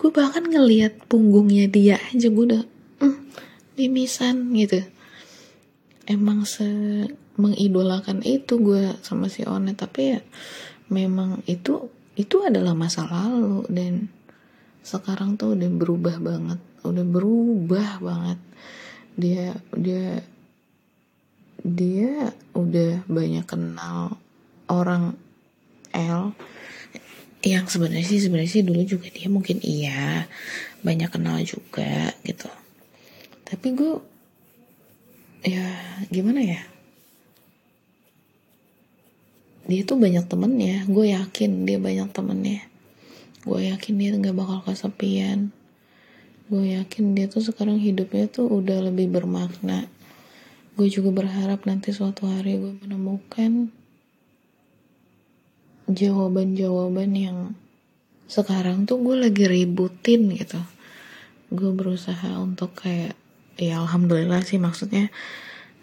gue 0.00 0.10
bahkan 0.10 0.44
ngelihat 0.44 0.96
punggungnya 1.06 1.68
dia 1.68 2.00
aja 2.10 2.26
gue 2.26 2.44
udah 2.50 2.64
mm, 3.00 3.18
mimisan 3.78 4.50
gitu. 4.58 4.82
Emang 6.10 6.42
se 6.42 6.66
mengidolakan 7.36 8.24
itu 8.24 8.56
gue 8.58 8.96
sama 9.04 9.28
si 9.28 9.44
Onet 9.44 9.76
tapi 9.78 10.16
ya 10.16 10.20
memang 10.88 11.42
itu 11.50 11.90
itu 12.16 12.36
adalah 12.42 12.72
masa 12.72 13.04
lalu 13.04 13.66
dan 13.68 14.08
sekarang 14.86 15.34
tuh 15.34 15.58
udah 15.58 15.70
berubah 15.70 16.16
banget 16.22 16.60
udah 16.86 17.06
berubah 17.06 17.98
banget. 17.98 18.38
Dia 19.18 19.56
dia 19.74 20.22
dia 21.66 22.30
udah 22.54 23.02
banyak 23.10 23.44
kenal 23.48 24.14
orang 24.70 25.18
L 25.90 26.36
yang 27.42 27.66
sebenarnya 27.70 28.06
sih 28.06 28.22
sebenarnya 28.22 28.52
sih 28.60 28.66
dulu 28.66 28.82
juga 28.82 29.06
dia 29.10 29.30
mungkin 29.30 29.62
iya 29.62 30.26
banyak 30.82 31.10
kenal 31.10 31.42
juga 31.42 32.14
gitu. 32.22 32.50
Tapi 33.46 33.66
gue 33.74 33.94
ya 35.46 35.66
gimana 36.10 36.42
ya 36.42 36.60
dia 39.66 39.82
tuh 39.82 39.98
banyak 39.98 40.24
temennya 40.30 40.86
gue 40.86 41.10
yakin 41.10 41.66
dia 41.66 41.78
banyak 41.82 42.08
temennya. 42.14 42.62
Gue 43.46 43.70
yakin 43.70 43.94
dia 43.98 44.10
nggak 44.14 44.34
bakal 44.34 44.58
kesepian. 44.66 45.54
Gue 46.46 46.78
yakin 46.78 47.18
dia 47.18 47.26
tuh 47.26 47.42
sekarang 47.42 47.82
hidupnya 47.82 48.30
tuh 48.30 48.46
udah 48.46 48.90
lebih 48.90 49.10
bermakna. 49.10 49.90
Gue 50.78 50.86
juga 50.86 51.10
berharap 51.10 51.66
nanti 51.66 51.90
suatu 51.90 52.30
hari 52.30 52.58
gue 52.58 52.74
menemukan 52.86 53.70
jawaban-jawaban 55.86 57.10
yang 57.14 57.38
sekarang 58.26 58.86
tuh 58.86 58.98
gue 59.02 59.16
lagi 59.18 59.46
ributin 59.46 60.30
gitu. 60.34 60.58
Gue 61.50 61.70
berusaha 61.74 62.38
untuk 62.38 62.74
kayak 62.82 63.14
ya 63.58 63.82
alhamdulillah 63.82 64.42
sih 64.42 64.60
maksudnya 64.60 65.08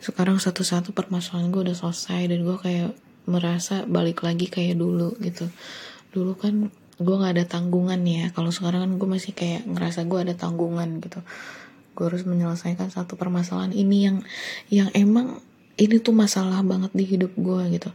sekarang 0.04 0.38
satu-satu 0.38 0.92
permasalahan 0.92 1.50
gue 1.50 1.72
udah 1.72 1.78
selesai 1.80 2.28
dan 2.28 2.40
gue 2.44 2.58
kayak 2.60 2.92
merasa 3.24 3.88
balik 3.88 4.24
lagi 4.24 4.52
kayak 4.52 4.80
dulu 4.80 5.16
gitu. 5.24 5.48
Dulu 6.12 6.34
kan 6.36 6.70
gue 7.00 7.16
nggak 7.16 7.34
ada 7.40 7.46
tanggungan 7.48 8.02
ya. 8.04 8.30
Kalau 8.36 8.52
sekarang 8.54 8.86
kan 8.86 8.92
gue 9.00 9.10
masih 9.10 9.34
kayak 9.34 9.66
ngerasa 9.68 10.06
gue 10.06 10.20
ada 10.20 10.36
tanggungan 10.36 11.00
gitu. 11.00 11.20
Gue 11.94 12.06
harus 12.10 12.26
menyelesaikan 12.26 12.90
satu 12.90 13.16
permasalahan 13.16 13.74
ini 13.74 13.98
yang 14.10 14.18
yang 14.70 14.90
emang 14.94 15.40
ini 15.80 15.98
tuh 15.98 16.14
masalah 16.14 16.62
banget 16.62 16.92
di 16.94 17.06
hidup 17.06 17.34
gue 17.38 17.62
gitu. 17.74 17.90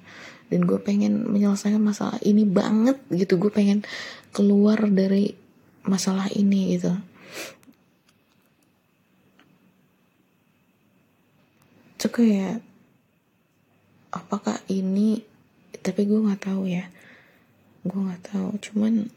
Dan 0.49 0.64
gue 0.64 0.81
pengen 0.81 1.29
menyelesaikan 1.29 1.83
masalah 1.83 2.18
ini 2.24 2.43
banget 2.49 2.97
gitu. 3.12 3.37
Gue 3.37 3.53
pengen 3.53 3.85
keluar 4.33 4.81
dari 4.89 5.37
masalah 5.85 6.29
ini 6.33 6.76
gitu. 6.76 6.93
Itu 11.99 12.09
kayak 12.14 12.68
apakah 14.13 14.57
ini 14.73 15.21
tapi 15.85 16.05
gue 16.09 16.21
nggak 16.21 16.49
tahu 16.49 16.69
ya. 16.69 16.85
Gue 17.85 18.01
nggak 18.01 18.23
tahu 18.33 18.49
cuman 18.61 19.09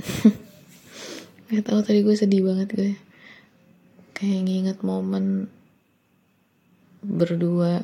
nggak 1.50 1.64
tahu 1.66 1.80
tadi 1.82 2.00
gue 2.02 2.14
sedih 2.16 2.42
banget 2.46 2.68
gue. 2.74 2.92
Kayak 4.14 4.40
nginget 4.44 4.78
momen 4.84 5.48
berdua 7.00 7.82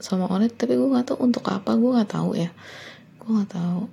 sama 0.00 0.26
Onet 0.26 0.56
tapi 0.58 0.74
gue 0.74 0.88
nggak 0.90 1.14
tahu 1.14 1.18
untuk 1.22 1.44
apa 1.48 1.76
gue 1.76 1.90
nggak 1.96 2.10
tahu 2.10 2.36
ya. 2.36 2.50
Gue 3.20 3.30
nggak 3.36 3.52
tahu 3.52 3.88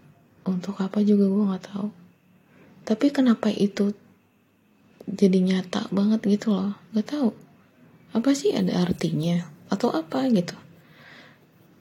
untuk 0.47 0.75
apa 0.79 1.03
juga 1.03 1.27
gue 1.27 1.45
nggak 1.51 1.65
tahu. 1.71 1.87
Tapi 2.87 3.05
kenapa 3.11 3.51
itu 3.51 3.91
jadi 5.07 5.39
nyata 5.39 5.91
banget 5.91 6.23
gitu 6.27 6.55
loh? 6.55 6.75
Nggak 6.95 7.07
tahu 7.11 7.46
apa 8.15 8.31
sih 8.35 8.55
ada 8.55 8.83
artinya? 8.83 9.47
Atau 9.67 9.91
apa 9.91 10.27
gitu? 10.31 10.55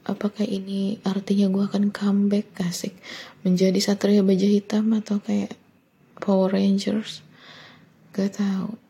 Apakah 0.07 0.47
ini 0.47 1.03
artinya 1.03 1.51
gue 1.51 1.65
akan 1.67 1.91
comeback 1.91 2.55
kasih 2.55 2.95
menjadi 3.43 3.79
satria 3.83 4.23
baja 4.23 4.47
hitam 4.47 4.95
atau 4.95 5.19
kayak 5.19 5.55
Power 6.23 6.55
Rangers? 6.55 7.27
Gak 8.15 8.39
tahu 8.39 8.87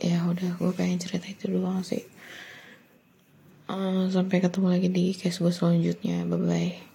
ya 0.00 0.24
udah 0.24 0.56
gue 0.56 0.72
pengen 0.72 0.96
cerita 0.96 1.28
itu 1.28 1.52
doang 1.52 1.84
sih. 1.84 2.02
Uh, 3.70 4.10
sampai 4.10 4.42
ketemu 4.42 4.66
lagi 4.66 4.88
di 4.90 5.14
case 5.14 5.38
gue 5.38 5.52
selanjutnya. 5.52 6.24
Bye 6.26 6.40
bye 6.40 6.89